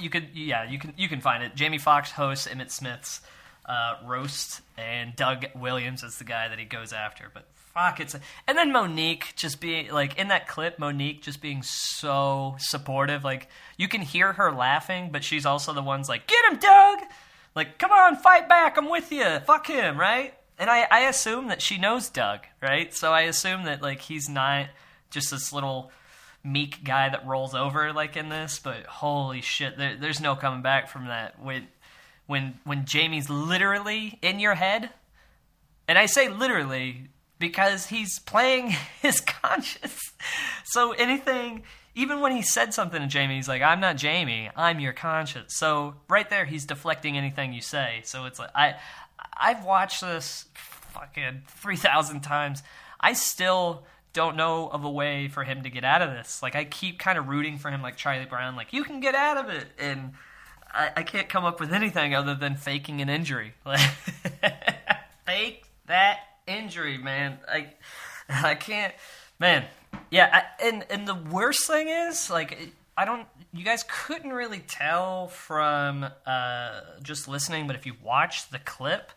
you 0.00 0.10
could, 0.10 0.30
yeah, 0.34 0.68
you 0.68 0.78
can, 0.78 0.94
you 0.96 1.08
can 1.08 1.20
find 1.20 1.42
it. 1.42 1.54
Jamie 1.54 1.78
Foxx 1.78 2.10
hosts 2.10 2.48
Emmitt 2.48 2.70
Smith's 2.70 3.20
uh, 3.66 3.96
roast, 4.04 4.60
and 4.76 5.14
Doug 5.14 5.46
Williams 5.54 6.02
is 6.02 6.18
the 6.18 6.24
guy 6.24 6.48
that 6.48 6.58
he 6.58 6.64
goes 6.64 6.92
after. 6.92 7.30
But 7.32 7.46
fuck, 7.74 8.00
it's 8.00 8.14
and 8.46 8.58
then 8.58 8.72
Monique 8.72 9.32
just 9.36 9.60
being 9.60 9.90
like 9.90 10.18
in 10.18 10.28
that 10.28 10.48
clip, 10.48 10.78
Monique 10.78 11.22
just 11.22 11.40
being 11.40 11.62
so 11.62 12.56
supportive. 12.58 13.24
Like 13.24 13.48
you 13.76 13.88
can 13.88 14.00
hear 14.00 14.32
her 14.32 14.52
laughing, 14.52 15.10
but 15.12 15.24
she's 15.24 15.46
also 15.46 15.72
the 15.72 15.82
one's 15.82 16.08
like, 16.08 16.26
"Get 16.26 16.44
him, 16.52 16.58
Doug! 16.58 17.00
Like, 17.54 17.78
come 17.78 17.90
on, 17.90 18.16
fight 18.16 18.48
back! 18.48 18.76
I'm 18.76 18.88
with 18.88 19.12
you. 19.12 19.40
Fuck 19.40 19.68
him, 19.68 19.98
right?" 19.98 20.34
And 20.58 20.70
I, 20.70 20.86
I 20.90 21.00
assume 21.00 21.48
that 21.48 21.62
she 21.62 21.78
knows 21.78 22.08
Doug, 22.08 22.40
right? 22.60 22.94
So 22.94 23.12
I 23.12 23.22
assume 23.22 23.64
that 23.64 23.82
like 23.82 24.00
he's 24.00 24.28
not 24.28 24.68
just 25.10 25.30
this 25.30 25.52
little 25.52 25.90
meek 26.44 26.82
guy 26.84 27.08
that 27.08 27.26
rolls 27.26 27.54
over 27.54 27.92
like 27.92 28.16
in 28.16 28.28
this. 28.28 28.58
But 28.58 28.86
holy 28.86 29.40
shit, 29.40 29.76
there, 29.78 29.96
there's 29.96 30.20
no 30.20 30.36
coming 30.36 30.62
back 30.62 30.88
from 30.88 31.06
that. 31.06 31.40
When 31.42 31.68
when 32.26 32.58
when 32.64 32.84
Jamie's 32.84 33.30
literally 33.30 34.18
in 34.22 34.40
your 34.40 34.54
head, 34.54 34.90
and 35.88 35.98
I 35.98 36.06
say 36.06 36.28
literally 36.28 37.08
because 37.42 37.86
he's 37.86 38.20
playing 38.20 38.68
his 39.02 39.20
conscience. 39.20 40.00
So 40.64 40.92
anything, 40.92 41.64
even 41.92 42.20
when 42.20 42.30
he 42.30 42.40
said 42.40 42.72
something 42.72 43.02
to 43.02 43.08
Jamie, 43.08 43.34
he's 43.34 43.48
like, 43.48 43.60
"I'm 43.60 43.80
not 43.80 43.96
Jamie. 43.96 44.48
I'm 44.56 44.78
your 44.78 44.92
conscience." 44.92 45.56
So 45.56 45.96
right 46.08 46.30
there, 46.30 46.44
he's 46.44 46.64
deflecting 46.64 47.18
anything 47.18 47.52
you 47.52 47.60
say. 47.60 48.02
So 48.04 48.26
it's 48.26 48.38
like 48.38 48.50
I, 48.54 48.76
I've 49.36 49.64
watched 49.64 50.00
this 50.00 50.46
fucking 50.54 51.42
three 51.48 51.76
thousand 51.76 52.20
times. 52.20 52.62
I 53.00 53.12
still 53.12 53.82
don't 54.12 54.36
know 54.36 54.68
of 54.68 54.84
a 54.84 54.90
way 54.90 55.26
for 55.26 55.42
him 55.42 55.64
to 55.64 55.70
get 55.70 55.84
out 55.84 56.00
of 56.00 56.10
this. 56.10 56.42
Like 56.44 56.54
I 56.54 56.64
keep 56.64 57.00
kind 57.00 57.18
of 57.18 57.26
rooting 57.26 57.58
for 57.58 57.72
him, 57.72 57.82
like 57.82 57.96
Charlie 57.96 58.24
Brown, 58.24 58.54
like 58.54 58.72
you 58.72 58.84
can 58.84 59.00
get 59.00 59.16
out 59.16 59.36
of 59.36 59.50
it, 59.50 59.66
and 59.80 60.12
I, 60.72 60.90
I 60.98 61.02
can't 61.02 61.28
come 61.28 61.44
up 61.44 61.58
with 61.58 61.72
anything 61.72 62.14
other 62.14 62.36
than 62.36 62.54
faking 62.54 63.00
an 63.00 63.08
injury. 63.08 63.54
Fake 65.26 65.64
that 65.86 66.20
injury, 66.52 66.98
man. 66.98 67.38
I 67.48 67.72
I 68.28 68.54
can't, 68.54 68.94
man. 69.38 69.64
Yeah, 70.10 70.28
I, 70.32 70.66
and 70.66 70.84
and 70.90 71.06
the 71.06 71.14
worst 71.14 71.66
thing 71.66 71.88
is 71.88 72.30
like 72.30 72.72
I 72.96 73.04
don't. 73.04 73.26
You 73.52 73.64
guys 73.64 73.84
couldn't 73.88 74.32
really 74.32 74.60
tell 74.60 75.28
from 75.28 76.06
uh, 76.26 76.80
just 77.02 77.28
listening, 77.28 77.66
but 77.66 77.76
if 77.76 77.86
you 77.86 77.94
watch 78.02 78.48
the 78.50 78.58
clip, 78.58 79.10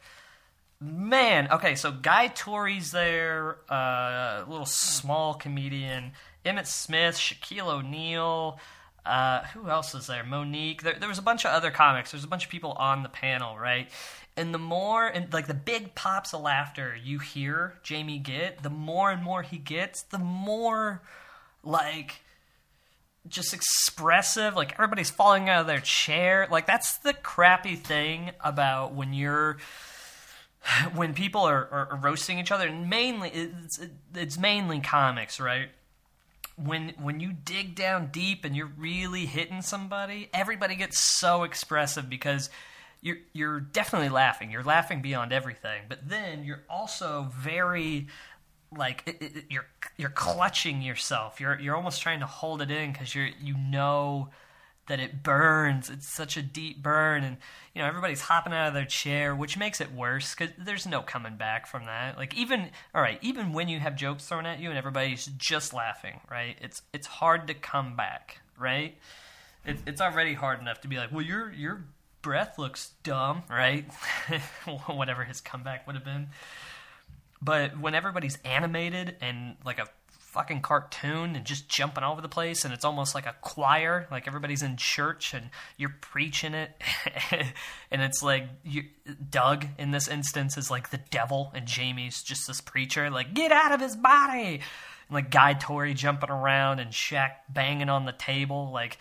man. 0.82 1.50
Okay, 1.52 1.76
so 1.76 1.92
Guy 1.92 2.28
Torry's 2.28 2.92
there, 2.92 3.58
a 3.70 3.74
uh, 3.74 4.46
little 4.48 4.66
small 4.66 5.34
comedian. 5.34 6.12
Emmitt 6.46 6.68
Smith, 6.68 7.16
Shaquille 7.16 7.68
O'Neal. 7.68 8.60
Uh, 9.06 9.44
who 9.54 9.70
else 9.70 9.94
is 9.94 10.08
there? 10.08 10.24
Monique. 10.24 10.82
There, 10.82 10.96
there 11.00 11.10
was 11.10 11.20
a 11.20 11.24
bunch 11.24 11.46
of 11.46 11.52
other 11.52 11.72
comics. 11.72 12.12
There's 12.12 12.24
a 12.24 12.28
bunch 12.28 12.46
of 12.46 12.52
people 12.52 12.72
on 12.74 13.04
the 13.04 13.10
panel, 13.10 13.58
right? 13.58 13.90
And 14.38 14.54
the 14.54 14.60
more, 14.60 15.08
and 15.08 15.32
like 15.32 15.48
the 15.48 15.54
big 15.54 15.96
pops 15.96 16.34
of 16.34 16.42
laughter 16.42 16.96
you 17.02 17.20
hear 17.20 17.76
Jamie 17.84 18.18
get, 18.18 18.64
the 18.64 18.70
more 18.70 19.12
and 19.12 19.24
more 19.24 19.44
he 19.44 19.58
gets, 19.58 20.02
the 20.02 20.18
more 20.18 21.02
like 21.64 22.22
just 23.28 23.54
expressive. 23.54 24.56
Like 24.56 24.74
everybody's 24.74 25.10
falling 25.10 25.50
out 25.50 25.62
of 25.62 25.68
their 25.68 25.80
chair. 25.80 26.48
Like 26.50 26.66
that's 26.66 26.98
the 26.98 27.14
crappy 27.14 27.76
thing 27.76 28.32
about 28.44 28.94
when 28.94 29.14
you're 29.14 29.58
when 30.96 31.14
people 31.14 31.42
are, 31.42 31.88
are, 31.92 32.00
roasting 32.02 32.40
each 32.40 32.52
other. 32.52 32.68
And 32.68 32.90
mainly, 32.90 33.30
it's 33.30 33.80
it's 34.14 34.38
mainly 34.38 34.80
comics, 34.80 35.40
right? 35.40 35.70
When 36.56 36.94
when 37.02 37.20
you 37.20 37.34
dig 37.34 37.76
down 37.76 38.08
deep 38.12 38.46
and 38.46 38.56
you're 38.56 38.72
really 38.78 39.26
hitting 39.26 39.62
somebody, 39.62 40.30
everybody 40.34 40.76
gets 40.76 41.00
so 41.00 41.44
expressive 41.44 42.10
because 42.10 42.50
you're 43.02 43.18
you're 43.34 43.60
definitely 43.60 44.10
laughing. 44.10 44.52
You're 44.52 44.64
laughing 44.64 45.02
beyond 45.02 45.34
everything, 45.34 45.84
but 45.90 46.08
then 46.08 46.44
you're 46.44 46.64
also 46.70 47.30
very 47.38 48.08
like 48.76 49.04
it, 49.06 49.22
it, 49.22 49.44
you're 49.50 49.68
you're 49.98 50.10
clutching 50.10 50.82
yourself. 50.82 51.40
You're 51.40 51.60
you're 51.60 51.76
almost 51.76 52.02
trying 52.02 52.22
to 52.22 52.26
hold 52.26 52.62
it 52.62 52.72
in 52.72 52.92
because 52.92 53.14
you're 53.14 53.30
you 53.42 53.56
know 53.58 54.30
that 54.88 55.00
it 55.00 55.24
burns. 55.24 55.90
It's 55.90 56.08
such 56.08 56.38
a 56.38 56.42
deep 56.42 56.82
burn, 56.82 57.24
and 57.24 57.38
you 57.74 57.82
know 57.82 57.88
everybody's 57.88 58.22
hopping 58.22 58.54
out 58.54 58.68
of 58.68 58.74
their 58.74 58.86
chair, 58.86 59.36
which 59.36 59.58
makes 59.58 59.82
it 59.82 59.92
worse 59.94 60.36
because 60.36 60.54
there's 60.58 60.86
no 60.86 61.02
coming 61.02 61.38
back 61.38 61.68
from 61.68 61.86
that. 61.86 62.18
Like 62.18 62.36
even 62.36 62.70
all 62.94 63.02
right, 63.02 63.20
even 63.22 63.54
when 63.54 63.68
you 63.68 63.80
have 63.80 63.96
jokes 63.96 64.26
thrown 64.28 64.46
at 64.46 64.60
you 64.60 64.70
and 64.70 64.78
everybody's 64.78 65.26
just 65.26 65.74
laughing, 65.74 66.22
right? 66.30 66.58
It's 66.62 66.82
it's 66.94 67.08
hard 67.08 67.48
to 67.48 67.54
come 67.54 67.96
back, 67.96 68.40
right? 68.58 68.98
It, 69.66 69.80
it's 69.88 70.02
already 70.02 70.34
hard 70.34 70.60
enough 70.60 70.82
to 70.82 70.88
be 70.88 70.98
like, 70.98 71.12
well, 71.12 71.24
your 71.24 71.52
your 71.52 71.86
breath 72.22 72.58
looks 72.58 72.92
dumb, 73.04 73.44
right? 73.50 73.86
Whatever 74.88 75.24
his 75.24 75.42
comeback 75.42 75.86
would 75.88 75.96
have 75.96 76.06
been. 76.06 76.30
But 77.42 77.80
when 77.80 77.94
everybody's 77.94 78.40
animated 78.44 79.18
and 79.22 79.58
like 79.64 79.78
a 79.78 79.88
fucking 80.36 80.60
cartoon 80.60 81.34
and 81.34 81.46
just 81.46 81.70
jumping 81.70 82.04
all 82.04 82.12
over 82.12 82.22
the 82.22 82.28
place 82.28 82.66
and 82.66 82.74
it's 82.74 82.84
almost 82.84 83.16
like 83.16 83.26
a 83.26 83.34
choir 83.40 84.06
like 84.12 84.28
everybody's 84.28 84.62
in 84.62 84.76
church 84.76 85.34
and 85.34 85.50
you're 85.78 85.96
preaching 86.02 86.54
it 86.54 86.72
and 87.90 88.02
it's 88.02 88.22
like 88.22 88.50
you, 88.66 88.84
doug 89.30 89.66
in 89.80 89.92
this 89.92 90.10
instance 90.10 90.58
is 90.58 90.70
like 90.70 90.90
the 90.90 91.00
devil 91.10 91.52
and 91.56 91.66
jamie's 91.66 92.22
just 92.22 92.48
this 92.48 92.60
preacher 92.60 93.10
like 93.10 93.34
get 93.34 93.54
out 93.54 93.72
of 93.72 93.80
his 93.80 93.96
body 93.96 94.60
and 95.08 95.14
like 95.14 95.32
guy 95.32 95.54
Torry 95.54 95.94
jumping 95.94 96.30
around 96.30 96.80
and 96.80 96.92
Shaq 96.92 97.32
banging 97.48 97.88
on 97.88 98.04
the 98.04 98.12
table 98.12 98.72
like 98.74 98.98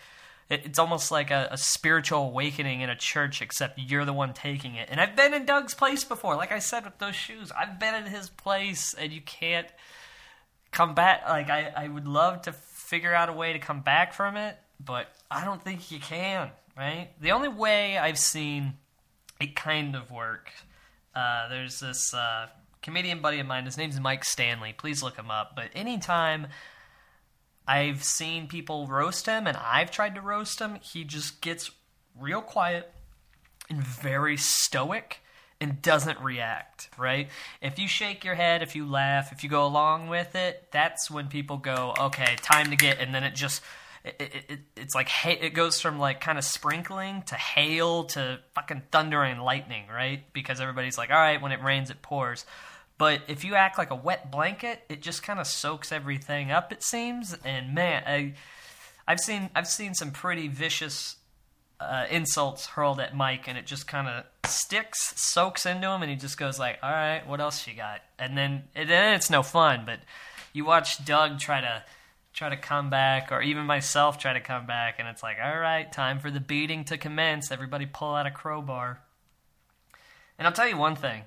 it's 0.47 0.77
almost 0.77 1.11
like 1.11 1.31
a, 1.31 1.49
a, 1.51 1.57
spiritual 1.57 2.19
awakening 2.19 2.81
in 2.81 2.89
a 2.91 2.95
church, 2.95 3.41
except 3.41 3.79
you're 3.79 4.05
the 4.05 4.13
one 4.13 4.31
taking 4.33 4.75
it. 4.75 4.89
And 4.91 5.01
I've 5.01 5.15
been 5.15 5.33
in 5.33 5.45
Doug's 5.45 5.73
place 5.73 6.03
before. 6.03 6.35
Like 6.35 6.51
I 6.51 6.59
said 6.59 6.85
with 6.85 6.99
those 6.99 7.15
shoes, 7.15 7.51
I've 7.51 7.79
been 7.79 7.95
in 7.95 8.05
his 8.05 8.29
place, 8.29 8.93
and 8.93 9.11
you 9.11 9.21
can't 9.21 9.65
come 10.75 10.93
back. 10.93 11.23
Like 11.27 11.49
I, 11.49 11.71
I 11.75 11.87
would 11.87 12.07
love 12.07 12.43
to 12.43 12.51
figure 12.51 13.13
out 13.13 13.29
a 13.29 13.33
way 13.33 13.53
to 13.53 13.59
come 13.59 13.81
back 13.81 14.13
from 14.13 14.37
it, 14.37 14.57
but 14.79 15.07
I 15.31 15.43
don't 15.43 15.63
think 15.63 15.89
you 15.91 15.99
can. 15.99 16.51
Right? 16.77 17.09
The 17.21 17.31
only 17.31 17.47
way 17.47 17.97
I've 17.97 18.19
seen 18.19 18.73
it 19.39 19.55
kind 19.55 19.95
of 19.95 20.11
work. 20.11 20.51
Uh, 21.15 21.47
there's 21.47 21.79
this 21.79 22.13
uh, 22.13 22.47
comedian 22.81 23.21
buddy 23.21 23.39
of 23.39 23.47
mine. 23.47 23.63
His 23.63 23.77
name's 23.77 23.99
Mike 23.99 24.25
Stanley. 24.25 24.73
Please 24.77 25.01
look 25.01 25.15
him 25.15 25.31
up. 25.31 25.53
But 25.55 25.69
anytime 25.73 26.47
I've 27.65 28.03
seen 28.03 28.47
people 28.47 28.87
roast 28.87 29.25
him, 29.25 29.47
and 29.47 29.55
I've 29.55 29.89
tried 29.89 30.15
to 30.15 30.21
roast 30.21 30.59
him, 30.59 30.75
he 30.81 31.05
just 31.05 31.41
gets 31.41 31.71
real 32.19 32.41
quiet 32.41 32.91
and 33.69 33.81
very 33.81 34.35
stoic 34.35 35.21
and 35.65 35.81
doesn't 35.81 36.19
react, 36.21 36.89
right? 36.95 37.27
If 37.59 37.79
you 37.79 37.87
shake 37.87 38.23
your 38.23 38.35
head, 38.35 38.61
if 38.61 38.75
you 38.75 38.87
laugh, 38.87 39.31
if 39.31 39.43
you 39.43 39.49
go 39.49 39.65
along 39.65 40.09
with 40.09 40.35
it, 40.35 40.67
that's 40.71 41.09
when 41.09 41.27
people 41.27 41.57
go, 41.57 41.95
okay, 41.99 42.35
time 42.43 42.69
to 42.69 42.75
get, 42.75 42.99
and 42.99 43.13
then 43.13 43.23
it 43.23 43.33
just. 43.33 43.63
It, 44.03 44.21
it, 44.21 44.45
it, 44.49 44.59
it's 44.75 44.93
like 44.93 45.09
it 45.25 45.55
goes 45.55 45.81
from 45.81 45.97
like 45.97 46.21
kind 46.21 46.37
of 46.37 46.43
sprinkling 46.43 47.23
to 47.23 47.33
hail 47.33 48.03
to 48.03 48.37
fucking 48.53 48.83
thunder 48.91 49.23
and 49.23 49.43
lightning, 49.43 49.85
right? 49.91 50.31
Because 50.31 50.61
everybody's 50.61 50.95
like, 50.95 51.09
all 51.09 51.17
right, 51.17 51.41
when 51.41 51.51
it 51.51 51.59
rains, 51.63 51.89
it 51.89 52.03
pours. 52.03 52.45
But 52.99 53.21
if 53.27 53.43
you 53.43 53.55
act 53.55 53.79
like 53.79 53.89
a 53.89 53.95
wet 53.95 54.29
blanket, 54.31 54.83
it 54.89 55.01
just 55.01 55.23
kind 55.23 55.39
of 55.39 55.47
soaks 55.47 55.91
everything 55.91 56.51
up. 56.51 56.71
It 56.71 56.83
seems, 56.83 57.35
and 57.43 57.73
man, 57.73 58.03
I, 58.05 58.35
I've 59.07 59.19
seen 59.19 59.49
I've 59.55 59.67
seen 59.67 59.95
some 59.95 60.11
pretty 60.11 60.49
vicious 60.49 61.15
uh, 61.79 62.05
insults 62.09 62.67
hurled 62.67 62.99
at 62.99 63.15
Mike, 63.15 63.47
and 63.47 63.57
it 63.57 63.65
just 63.65 63.87
kind 63.87 64.07
of 64.07 64.25
sticks, 64.49 65.13
soaks 65.19 65.65
into 65.65 65.89
him, 65.89 66.01
and 66.01 66.09
he 66.09 66.17
just 66.17 66.37
goes 66.37 66.57
like, 66.57 66.79
"All 66.81 66.91
right, 66.91 67.27
what 67.27 67.41
else 67.41 67.67
you 67.67 67.73
got?" 67.73 68.01
And 68.17 68.37
then 68.37 68.63
and 68.75 68.89
then 68.89 69.13
it's 69.13 69.29
no 69.29 69.43
fun. 69.43 69.83
But 69.85 69.99
you 70.53 70.65
watch 70.65 71.03
Doug 71.03 71.39
try 71.39 71.61
to 71.61 71.83
try 72.35 72.49
to 72.49 72.57
come 72.57 72.89
back, 72.89 73.31
or 73.31 73.41
even 73.41 73.65
myself 73.65 74.19
try 74.19 74.33
to 74.33 74.41
come 74.41 74.65
back, 74.65 74.95
and 74.99 75.07
it's 75.07 75.23
like, 75.23 75.37
all 75.41 75.57
right, 75.57 75.89
time 75.91 76.19
for 76.19 76.29
the 76.29 76.41
beating 76.41 76.83
to 76.83 76.97
commence. 76.97 77.49
Everybody 77.49 77.85
pull 77.85 78.13
out 78.13 78.27
a 78.27 78.31
crowbar. 78.31 78.99
And 80.37 80.45
I'll 80.45 80.53
tell 80.53 80.67
you 80.67 80.75
one 80.75 80.97
thing. 80.97 81.23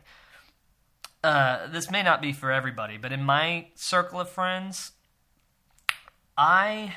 Uh, 1.24 1.66
this 1.68 1.90
may 1.90 2.02
not 2.02 2.20
be 2.20 2.32
for 2.32 2.52
everybody, 2.52 2.98
but 2.98 3.10
in 3.10 3.24
my 3.24 3.68
circle 3.74 4.20
of 4.20 4.28
friends, 4.28 4.92
I 6.36 6.94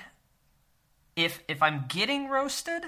if 1.15 1.41
if 1.47 1.63
I'm 1.63 1.85
getting 1.87 2.27
roasted, 2.27 2.83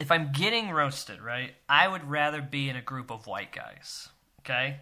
if 0.00 0.10
I'm 0.10 0.32
getting 0.32 0.70
roasted, 0.70 1.20
right, 1.20 1.54
I 1.68 1.88
would 1.88 2.08
rather 2.08 2.40
be 2.40 2.68
in 2.68 2.76
a 2.76 2.82
group 2.82 3.10
of 3.10 3.26
white 3.26 3.52
guys. 3.52 4.08
Okay? 4.40 4.80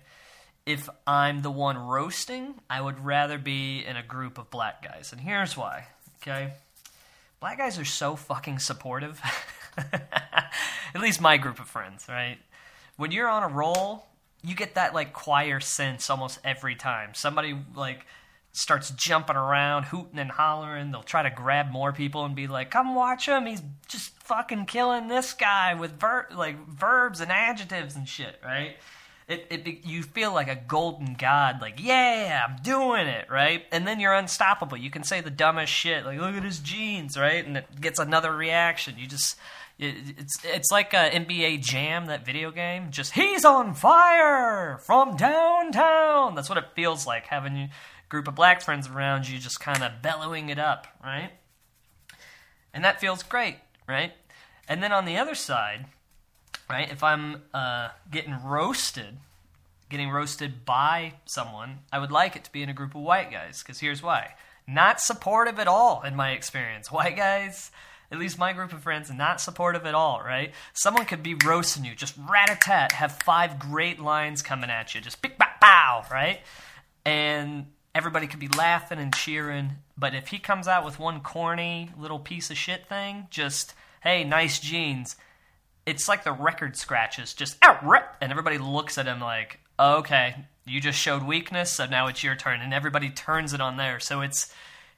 If 0.65 0.89
I'm 1.07 1.43
the 1.43 1.51
one 1.51 1.79
roasting, 1.79 2.55
I 2.69 2.81
would 2.81 3.05
rather 3.05 3.39
be 3.39 3.85
in 3.85 3.97
a 3.97 4.03
group 4.03 4.37
of 4.39 4.51
black 4.51 4.83
guys. 4.83 5.13
And 5.13 5.21
here's 5.21 5.57
why. 5.57 5.87
Okay? 6.21 6.53
Black 7.41 7.59
guys 7.59 7.79
are 7.79 7.85
so 7.85 8.17
fucking 8.17 8.59
supportive. 8.59 9.21
At 9.93 11.01
least 11.01 11.21
my 11.21 11.37
group 11.37 11.61
of 11.61 11.69
friends, 11.69 12.07
right? 12.09 12.39
When 12.97 13.13
you're 13.13 13.29
on 13.29 13.43
a 13.43 13.49
roll, 13.49 14.07
you 14.43 14.55
get 14.55 14.75
that 14.75 14.95
like 14.95 15.13
choir 15.13 15.61
sense 15.61 16.11
almost 16.11 16.39
every 16.45 16.75
time. 16.75 17.11
Somebody 17.15 17.57
like 17.75 18.07
starts 18.57 18.91
jumping 18.91 19.37
around, 19.37 19.85
hooting 19.85 20.19
and 20.19 20.31
hollering. 20.31 20.91
They'll 20.91 21.03
try 21.03 21.23
to 21.23 21.31
grab 21.31 21.71
more 21.71 21.93
people 21.93 22.25
and 22.25 22.35
be 22.35 22.47
like, 22.47 22.71
"Come 22.71 22.95
watch 22.95 23.29
him! 23.29 23.45
He's 23.47 23.63
just 23.87 24.11
fucking 24.23 24.65
killing 24.65 25.09
this 25.09 25.35
guy 25.35 25.75
with 25.75 26.01
ver- 26.01 26.29
like 26.35 26.67
verbs 26.67 27.21
and 27.21 27.31
adjectives 27.31 27.95
and 27.95 28.09
shit." 28.09 28.41
Right? 28.43 28.77
It, 29.29 29.47
it 29.51 29.85
you 29.85 30.03
feel 30.03 30.33
like 30.33 30.49
a 30.49 30.55
golden 30.55 31.15
god, 31.15 31.61
like 31.61 31.79
yeah, 31.79 32.47
I'm 32.49 32.63
doing 32.63 33.07
it, 33.07 33.29
right? 33.29 33.65
And 33.73 33.87
then 33.87 34.01
you're 34.01 34.15
unstoppable. 34.15 34.79
You 34.79 34.91
can 34.91 35.05
say 35.05 35.21
the 35.21 35.31
dumbest 35.31 35.73
shit, 35.73 36.07
like 36.07 36.19
look 36.19 36.35
at 36.35 36.43
his 36.45 36.61
jeans, 36.61 37.19
right? 37.19 37.45
And 37.45 37.59
it 37.59 37.81
gets 37.81 37.99
another 37.99 38.35
reaction. 38.35 38.95
You 38.97 39.07
just 39.07 39.37
it's 39.79 40.39
it's 40.43 40.71
like 40.71 40.95
a 40.95 41.11
NBA 41.11 41.63
Jam, 41.63 42.07
that 42.07 42.25
video 42.25 42.51
game. 42.51 42.91
Just 42.91 43.13
he's 43.13 43.45
on 43.45 43.75
fire 43.75 44.79
from 44.79 45.17
downtown. 45.17 46.35
That's 46.35 46.49
what 46.49 46.57
it 46.57 46.65
feels 46.75 47.07
like 47.07 47.27
having 47.27 47.57
a 47.57 47.71
group 48.09 48.29
of 48.29 48.35
black 48.35 48.63
friends 48.63 48.89
around 48.89 49.29
you, 49.29 49.39
just 49.39 49.61
kind 49.61 49.83
of 49.83 50.03
bellowing 50.03 50.49
it 50.49 50.59
up, 50.59 50.87
right? 51.03 51.31
And 52.73 52.85
that 52.85 53.01
feels 53.01 53.23
great, 53.23 53.57
right? 53.89 54.13
And 54.69 54.83
then 54.83 54.93
on 54.93 55.05
the 55.05 55.17
other 55.17 55.35
side, 55.35 55.87
right, 56.69 56.91
if 56.91 57.03
I'm 57.03 57.43
uh, 57.55 57.91
getting 58.11 58.37
roasted, 58.45 59.19
getting 59.89 60.11
roasted 60.11 60.65
by 60.65 61.15
someone, 61.25 61.81
I 61.93 61.99
would 61.99 62.13
like 62.13 62.37
it 62.37 62.45
to 62.45 62.53
be 62.53 62.63
in 62.63 62.69
a 62.69 62.75
group 62.75 62.95
of 62.95 63.03
white 63.03 63.31
guys. 63.31 63.63
Because 63.63 63.81
here's 63.81 64.03
why: 64.03 64.35
not 64.67 65.01
supportive 65.01 65.59
at 65.59 65.69
all 65.69 66.03
in 66.03 66.17
my 66.17 66.33
experience. 66.33 66.91
White 66.91 67.17
guys 67.17 67.71
at 68.11 68.19
least 68.19 68.39
my 68.39 68.53
group 68.53 68.73
of 68.73 68.83
friends, 68.83 69.11
not 69.11 69.41
supportive 69.41 69.85
at 69.85 69.95
all, 69.95 70.23
right? 70.25 70.53
Someone 70.73 71.07
could 71.07 71.23
be 71.23 71.35
roasting 71.45 71.85
you, 71.85 71.95
just 71.95 72.15
rat 72.31 72.51
a 72.51 72.57
tat, 72.57 72.93
have 72.93 73.21
five 73.23 73.59
great 73.59 73.99
lines 73.99 74.43
coming 74.43 74.71
at 74.71 74.95
you, 74.95 75.01
just 75.01 75.21
big 75.23 75.33
bow, 75.39 76.05
right? 76.11 76.41
And 77.05 77.67
everybody 77.97 78.27
could 78.27 78.39
be 78.39 78.49
laughing 78.49 78.99
and 78.99 79.15
cheering. 79.15 79.71
But 79.97 80.15
if 80.15 80.29
he 80.29 80.39
comes 80.39 80.69
out 80.69 80.85
with 80.85 80.99
one 80.99 81.21
corny 81.21 81.91
little 81.99 82.19
piece 82.19 82.51
of 82.51 82.59
shit 82.59 82.87
thing, 82.87 83.27
just, 83.31 83.73
hey, 84.03 84.23
nice 84.23 84.61
jeans, 84.61 85.17
it's 85.87 86.07
like 86.07 86.23
the 86.23 86.33
record 86.33 86.77
scratches, 86.77 87.33
just 87.33 87.57
out, 87.63 87.85
rip, 87.85 88.05
and 88.21 88.31
everybody 88.31 88.59
looks 88.59 88.99
at 88.99 89.07
him 89.07 89.21
like, 89.21 89.61
okay, 89.81 90.37
you 90.67 90.79
just 90.79 90.99
showed 90.99 91.23
weakness, 91.23 91.73
so 91.73 91.87
now 91.87 92.07
it's 92.09 92.23
your 92.23 92.37
turn. 92.37 92.61
And 92.61 92.75
everybody 92.75 93.09
turns 93.09 93.55
it 93.55 93.63
on 93.63 93.79
there. 93.79 93.99
So 93.99 94.21
it's 94.21 94.53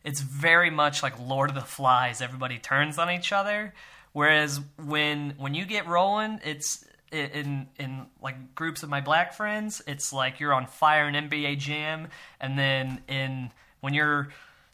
it's 0.05 0.21
very 0.21 0.71
much 0.71 1.03
like 1.03 1.21
Lord 1.21 1.51
of 1.51 1.55
the 1.55 1.61
Flies. 1.61 2.21
Everybody 2.21 2.59
turns 2.59 2.99
on 2.99 3.11
each 3.11 3.33
other. 3.33 3.75
Whereas 4.13 4.61
when 4.85 5.35
when 5.37 5.55
you 5.55 5.67
get 5.67 5.87
rolling, 5.87 6.41
it's 6.45 6.85
in 7.13 7.69
in 7.79 8.07
like 8.23 8.55
groups 8.55 8.83
of 8.83 8.91
my 8.91 9.01
black 9.01 9.35
friends, 9.35 9.83
it's 9.87 10.13
like 10.13 10.41
you're 10.41 10.53
on 10.53 10.67
fire 10.67 11.09
in 11.09 11.15
NBA 11.15 11.59
Jam, 11.59 12.09
and 12.41 12.59
then 12.59 13.03
in 13.09 13.51
when 13.81 13.95
you're 13.95 14.29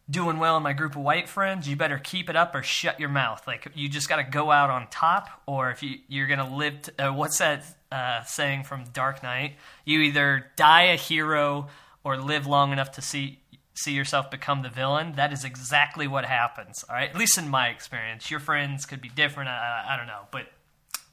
doing 0.09 0.39
well 0.39 0.57
in 0.57 0.63
my 0.63 0.73
group 0.73 0.97
of 0.97 1.03
white 1.03 1.29
friends, 1.29 1.69
you 1.69 1.77
better 1.77 1.99
keep 1.99 2.29
it 2.29 2.37
up 2.37 2.55
or 2.55 2.63
shut 2.63 3.01
your 3.01 3.09
mouth. 3.09 3.47
Like 3.47 3.69
you 3.75 3.89
just 3.89 4.09
got 4.09 4.17
to 4.17 4.25
go 4.25 4.51
out 4.51 4.71
on 4.71 4.89
top, 4.89 5.43
or 5.47 5.71
if 5.71 5.83
you 5.83 5.99
you're 6.09 6.27
gonna 6.27 6.55
live. 6.55 6.89
Uh, 6.99 7.11
what's 7.11 7.39
that 7.39 7.65
uh, 7.91 8.23
saying 8.25 8.65
from 8.65 8.85
Dark 8.93 9.23
Knight? 9.23 9.55
You 9.85 10.01
either 10.01 10.47
die 10.57 10.85
a 10.85 10.97
hero 10.97 11.69
or 12.05 12.19
live 12.19 12.47
long 12.47 12.73
enough 12.73 12.93
to 12.93 13.03
see 13.03 13.39
see 13.75 13.93
yourself 13.93 14.31
become 14.31 14.63
the 14.63 14.69
villain, 14.69 15.15
that 15.17 15.33
is 15.33 15.45
exactly 15.45 16.07
what 16.07 16.25
happens. 16.25 16.85
All 16.89 16.95
right, 16.95 17.11
at 17.11 17.17
least 17.17 17.37
in 17.39 17.49
my 17.49 17.69
experience. 17.69 18.31
Your 18.31 18.41
friends 18.41 18.87
could 18.87 19.01
be 19.01 19.09
different. 19.09 19.49
I, 19.49 19.85
I 19.91 19.97
don't 19.97 20.07
know, 20.07 20.23
but 20.31 20.47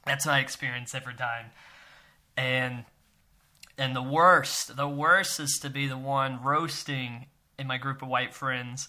that's 0.04 0.26
my 0.26 0.40
experience 0.40 0.94
every 0.94 1.14
time. 1.14 1.46
And 2.36 2.84
and 3.78 3.96
the 3.96 4.02
worst, 4.02 4.76
the 4.76 4.88
worst 4.88 5.40
is 5.40 5.58
to 5.62 5.70
be 5.70 5.86
the 5.86 5.96
one 5.96 6.42
roasting 6.42 7.26
in 7.58 7.66
my 7.66 7.78
group 7.78 8.02
of 8.02 8.08
white 8.08 8.34
friends, 8.34 8.88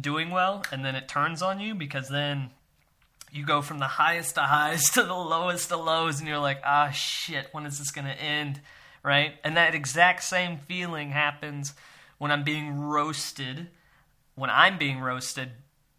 doing 0.00 0.30
well, 0.30 0.64
and 0.72 0.84
then 0.84 0.94
it 0.94 1.08
turns 1.08 1.42
on 1.42 1.60
you 1.60 1.74
because 1.74 2.08
then 2.08 2.50
you 3.30 3.44
go 3.44 3.60
from 3.60 3.80
the 3.80 3.86
highest 3.86 4.36
to 4.36 4.42
highs 4.42 4.90
to 4.90 5.02
the 5.02 5.14
lowest 5.14 5.68
to 5.68 5.76
lows, 5.76 6.20
and 6.20 6.28
you're 6.28 6.38
like, 6.38 6.60
ah, 6.64 6.90
shit, 6.90 7.48
when 7.52 7.66
is 7.66 7.78
this 7.78 7.90
going 7.90 8.06
to 8.06 8.22
end? 8.22 8.60
Right? 9.02 9.34
And 9.44 9.56
that 9.56 9.74
exact 9.74 10.22
same 10.22 10.58
feeling 10.58 11.10
happens 11.10 11.74
when 12.18 12.30
I'm 12.30 12.44
being 12.44 12.80
roasted, 12.80 13.68
when 14.34 14.48
I'm 14.48 14.78
being 14.78 15.00
roasted 15.00 15.50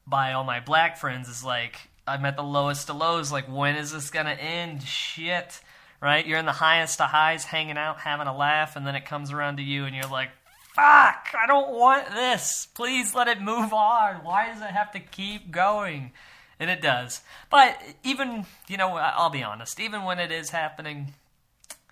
by 0.08 0.34
all 0.34 0.44
my 0.44 0.60
black 0.60 0.98
friends, 0.98 1.28
is 1.28 1.44
like 1.44 1.90
I'm 2.08 2.26
at 2.26 2.36
the 2.36 2.44
lowest 2.44 2.90
of 2.90 2.98
lows. 2.98 3.32
Like, 3.32 3.46
when 3.46 3.76
is 3.76 3.92
this 3.92 4.10
gonna 4.10 4.32
end? 4.32 4.84
Shit, 4.84 5.60
right? 6.02 6.26
You're 6.26 6.40
in 6.40 6.46
the 6.46 6.52
highest 6.52 7.02
of 7.02 7.10
highs, 7.10 7.46
hanging 7.46 7.78
out, 7.78 8.00
having 8.00 8.28
a 8.28 8.36
laugh, 8.36 8.76
and 8.76 8.86
then 8.86 8.96
it 8.96 9.06
comes 9.06 9.32
around 9.32 9.58
to 9.58 9.64
you, 9.64 9.86
and 9.86 9.96
you're 9.96 10.08
like, 10.08 10.30
fuck, 10.76 11.28
I 11.34 11.46
don't 11.48 11.72
want 11.72 12.10
this. 12.10 12.68
Please 12.74 13.16
let 13.16 13.28
it 13.28 13.42
move 13.42 13.72
on. 13.72 14.16
Why 14.24 14.48
does 14.48 14.62
it 14.62 14.72
have 14.72 14.92
to 14.92 15.00
keep 15.00 15.50
going? 15.50 16.12
And 16.60 16.70
it 16.70 16.82
does. 16.82 17.22
But 17.50 17.82
even, 18.04 18.46
you 18.68 18.78
know, 18.78 18.96
I'll 18.96 19.30
be 19.30 19.44
honest, 19.44 19.80
even 19.80 20.04
when 20.04 20.20
it 20.20 20.32
is 20.32 20.50
happening 20.50 21.14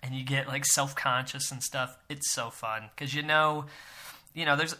and 0.02 0.14
you 0.14 0.24
get 0.24 0.48
like 0.48 0.64
self 0.66 0.94
conscious 0.94 1.50
and 1.50 1.62
stuff, 1.62 1.96
it's 2.08 2.30
so 2.30 2.50
fun. 2.50 2.84
Because 2.94 3.14
you 3.14 3.22
know, 3.22 3.66
you 4.34 4.44
know, 4.44 4.56
there's 4.56 4.76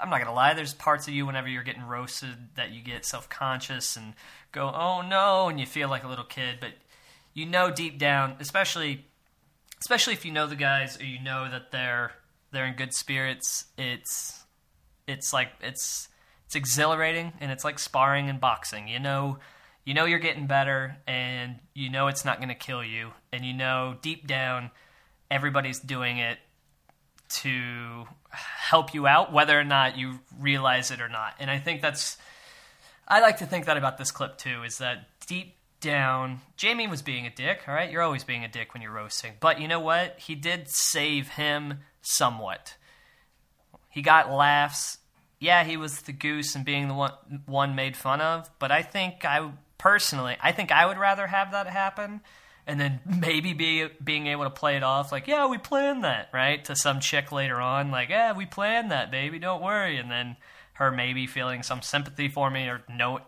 I'm 0.00 0.10
not 0.10 0.20
gonna 0.20 0.34
lie, 0.34 0.54
there's 0.54 0.74
parts 0.74 1.08
of 1.08 1.14
you 1.14 1.26
whenever 1.26 1.48
you're 1.48 1.64
getting 1.64 1.82
roasted 1.82 2.36
that 2.54 2.70
you 2.70 2.80
get 2.80 3.04
self 3.04 3.28
conscious 3.28 3.96
and 3.96 4.14
go, 4.52 4.72
oh 4.74 5.02
no, 5.02 5.48
and 5.48 5.58
you 5.58 5.66
feel 5.66 5.88
like 5.88 6.04
a 6.04 6.08
little 6.08 6.24
kid, 6.24 6.58
but 6.60 6.70
you 7.34 7.46
know 7.46 7.70
deep 7.70 7.98
down, 7.98 8.36
especially 8.40 9.06
especially 9.80 10.12
if 10.12 10.24
you 10.24 10.32
know 10.32 10.46
the 10.46 10.56
guys 10.56 11.00
or 11.00 11.04
you 11.04 11.20
know 11.20 11.48
that 11.50 11.70
they're 11.70 12.12
they're 12.52 12.66
in 12.66 12.74
good 12.74 12.94
spirits, 12.94 13.66
it's 13.76 14.44
it's 15.06 15.32
like 15.32 15.52
it's 15.60 16.08
it's 16.46 16.54
exhilarating 16.54 17.32
and 17.40 17.50
it's 17.50 17.64
like 17.64 17.78
sparring 17.78 18.28
and 18.28 18.40
boxing. 18.40 18.88
You 18.88 18.98
know 18.98 19.38
you 19.84 19.94
know 19.94 20.04
you're 20.04 20.18
getting 20.18 20.46
better 20.46 20.96
and 21.06 21.56
you 21.74 21.90
know 21.90 22.08
it's 22.08 22.24
not 22.24 22.40
gonna 22.40 22.54
kill 22.54 22.84
you 22.84 23.10
and 23.32 23.44
you 23.44 23.54
know 23.54 23.96
deep 24.02 24.26
down 24.26 24.70
everybody's 25.30 25.78
doing 25.78 26.18
it 26.18 26.38
to 27.28 28.06
help 28.30 28.94
you 28.94 29.06
out, 29.06 29.32
whether 29.32 29.58
or 29.58 29.64
not 29.64 29.96
you 29.98 30.20
realize 30.38 30.90
it 30.90 31.00
or 31.00 31.08
not. 31.08 31.34
And 31.38 31.50
I 31.50 31.58
think 31.58 31.82
that's, 31.82 32.16
I 33.08 33.20
like 33.20 33.38
to 33.38 33.46
think 33.46 33.64
that 33.66 33.78
about 33.78 33.96
this 33.96 34.10
clip 34.10 34.36
too, 34.36 34.62
is 34.64 34.78
that 34.78 35.08
deep 35.26 35.56
down, 35.80 36.40
Jamie 36.56 36.86
was 36.86 37.02
being 37.02 37.26
a 37.26 37.30
dick, 37.30 37.62
all 37.66 37.74
right? 37.74 37.90
You're 37.90 38.02
always 38.02 38.24
being 38.24 38.44
a 38.44 38.48
dick 38.48 38.74
when 38.74 38.82
you're 38.82 38.92
roasting. 38.92 39.32
But 39.40 39.60
you 39.60 39.66
know 39.68 39.80
what? 39.80 40.18
He 40.18 40.34
did 40.34 40.68
save 40.68 41.28
him 41.30 41.78
somewhat. 42.02 42.76
He 43.88 44.02
got 44.02 44.30
laughs. 44.30 44.98
Yeah, 45.40 45.64
he 45.64 45.76
was 45.76 46.02
the 46.02 46.12
goose 46.12 46.54
and 46.54 46.64
being 46.64 46.88
the 46.88 46.94
one, 46.94 47.12
one 47.46 47.74
made 47.74 47.96
fun 47.96 48.20
of. 48.20 48.50
But 48.58 48.70
I 48.70 48.82
think 48.82 49.24
I, 49.24 49.52
personally, 49.78 50.36
I 50.40 50.52
think 50.52 50.70
I 50.70 50.84
would 50.84 50.98
rather 50.98 51.26
have 51.28 51.52
that 51.52 51.68
happen 51.68 52.20
and 52.66 52.78
then 52.78 53.00
maybe 53.06 53.54
be 53.54 53.88
being 54.04 54.26
able 54.26 54.44
to 54.44 54.50
play 54.50 54.76
it 54.76 54.82
off 54.82 55.10
like, 55.10 55.26
yeah, 55.26 55.46
we 55.46 55.56
planned 55.56 56.04
that, 56.04 56.28
right? 56.34 56.62
To 56.66 56.76
some 56.76 57.00
chick 57.00 57.32
later 57.32 57.60
on, 57.60 57.90
like, 57.90 58.10
yeah, 58.10 58.32
we 58.32 58.44
planned 58.44 58.90
that, 58.90 59.10
baby, 59.10 59.38
don't 59.38 59.62
worry. 59.62 59.96
And 59.96 60.10
then 60.10 60.36
her 60.78 60.90
maybe 60.90 61.26
feeling 61.26 61.62
some 61.62 61.82
sympathy 61.82 62.28
for 62.28 62.50
me 62.50 62.68
or 62.68 62.82
no, 62.88 63.20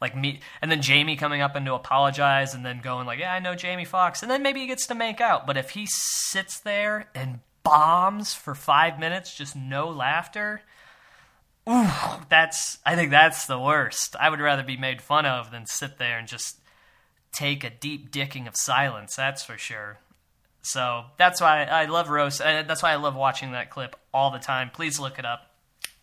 like 0.00 0.16
me, 0.16 0.40
and 0.60 0.70
then 0.70 0.82
Jamie 0.82 1.16
coming 1.16 1.40
up 1.40 1.54
and 1.56 1.66
to 1.66 1.74
apologize 1.74 2.54
and 2.54 2.64
then 2.64 2.80
going 2.80 3.06
like, 3.06 3.18
yeah, 3.18 3.32
I 3.32 3.38
know 3.38 3.54
Jamie 3.54 3.84
Foxx 3.84 4.22
and 4.22 4.30
then 4.30 4.42
maybe 4.42 4.60
he 4.60 4.66
gets 4.66 4.86
to 4.86 4.94
make 4.94 5.20
out. 5.20 5.46
But 5.46 5.56
if 5.56 5.70
he 5.70 5.86
sits 5.88 6.60
there 6.60 7.08
and 7.14 7.40
bombs 7.62 8.34
for 8.34 8.54
five 8.54 8.98
minutes, 8.98 9.36
just 9.36 9.54
no 9.54 9.88
laughter. 9.88 10.62
Ooh, 11.68 11.88
that's 12.28 12.78
I 12.84 12.96
think 12.96 13.10
that's 13.10 13.46
the 13.46 13.58
worst. 13.58 14.16
I 14.18 14.30
would 14.30 14.40
rather 14.40 14.62
be 14.62 14.76
made 14.76 15.00
fun 15.02 15.26
of 15.26 15.50
than 15.50 15.66
sit 15.66 15.98
there 15.98 16.18
and 16.18 16.26
just 16.26 16.58
take 17.32 17.64
a 17.64 17.70
deep 17.70 18.10
dicking 18.10 18.46
of 18.46 18.56
silence, 18.56 19.16
that's 19.16 19.44
for 19.44 19.56
sure. 19.56 19.98
So 20.62 21.04
that's 21.18 21.40
why 21.40 21.64
I 21.64 21.86
love 21.86 22.08
roast. 22.08 22.38
That's 22.38 22.82
why 22.82 22.92
I 22.92 22.96
love 22.96 23.16
watching 23.16 23.52
that 23.52 23.70
clip 23.70 23.96
all 24.14 24.30
the 24.30 24.38
time. 24.38 24.70
Please 24.70 25.00
look 25.00 25.18
it 25.18 25.24
up. 25.24 25.50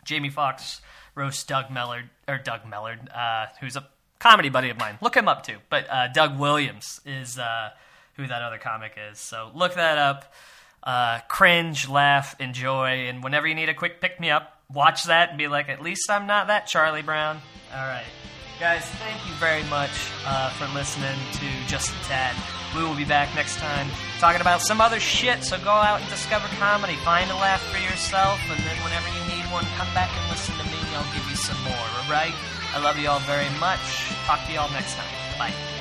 Jamie 0.04 0.30
Foxx 0.30 0.80
roast 1.14 1.48
Doug 1.48 1.66
Mellard 1.66 2.04
or 2.28 2.38
Doug 2.38 2.62
Mellard, 2.64 3.08
uh, 3.14 3.46
who's 3.60 3.76
a 3.76 3.86
comedy 4.18 4.48
buddy 4.48 4.70
of 4.70 4.78
mine. 4.78 4.98
Look 5.00 5.16
him 5.16 5.28
up 5.28 5.44
too. 5.44 5.56
But 5.68 5.90
uh, 5.90 6.08
Doug 6.08 6.38
Williams 6.38 7.00
is 7.04 7.38
uh, 7.38 7.70
who 8.14 8.26
that 8.26 8.42
other 8.42 8.58
comic 8.58 8.96
is. 9.10 9.18
So 9.18 9.50
look 9.54 9.74
that 9.74 9.98
up. 9.98 10.32
Uh, 10.82 11.20
cringe, 11.28 11.88
laugh, 11.88 12.34
enjoy, 12.40 13.08
and 13.08 13.22
whenever 13.22 13.46
you 13.46 13.54
need 13.54 13.68
a 13.68 13.74
quick 13.74 14.00
pick 14.00 14.18
me 14.18 14.30
up, 14.30 14.58
watch 14.72 15.04
that 15.04 15.28
and 15.28 15.36
be 15.36 15.46
like, 15.46 15.68
at 15.68 15.82
least 15.82 16.08
I'm 16.10 16.26
not 16.26 16.46
that 16.46 16.66
Charlie 16.66 17.02
Brown. 17.02 17.38
All 17.74 17.86
right. 17.86 18.06
Guys, 18.58 18.84
thank 18.84 19.16
you 19.26 19.32
very 19.34 19.62
much 19.64 19.90
uh, 20.26 20.50
for 20.50 20.66
listening 20.74 21.18
to 21.32 21.46
Just 21.66 21.90
a 21.90 22.04
Tad. 22.04 22.36
We 22.76 22.82
will 22.82 22.94
be 22.94 23.04
back 23.04 23.34
next 23.34 23.56
time 23.56 23.88
talking 24.18 24.40
about 24.40 24.62
some 24.62 24.80
other 24.80 25.00
shit, 25.00 25.44
so 25.44 25.58
go 25.58 25.70
out 25.70 26.00
and 26.00 26.10
discover 26.10 26.46
comedy. 26.58 26.94
Find 26.96 27.30
a 27.30 27.34
laugh 27.34 27.62
for 27.62 27.78
yourself, 27.78 28.38
and 28.50 28.58
then 28.60 28.76
whenever 28.84 29.08
you 29.08 29.36
need 29.36 29.44
one, 29.52 29.64
come 29.76 29.92
back 29.94 30.10
and 30.16 30.30
listen. 30.30 30.59
I'll 30.94 31.14
give 31.14 31.28
you 31.28 31.36
some 31.36 31.60
more, 31.62 31.86
alright? 32.02 32.34
I 32.74 32.78
love 32.80 32.98
you 32.98 33.08
all 33.08 33.20
very 33.20 33.50
much. 33.58 33.80
Talk 34.26 34.44
to 34.46 34.52
you 34.52 34.58
all 34.58 34.70
next 34.70 34.94
time. 34.94 35.38
Bye. 35.38 35.79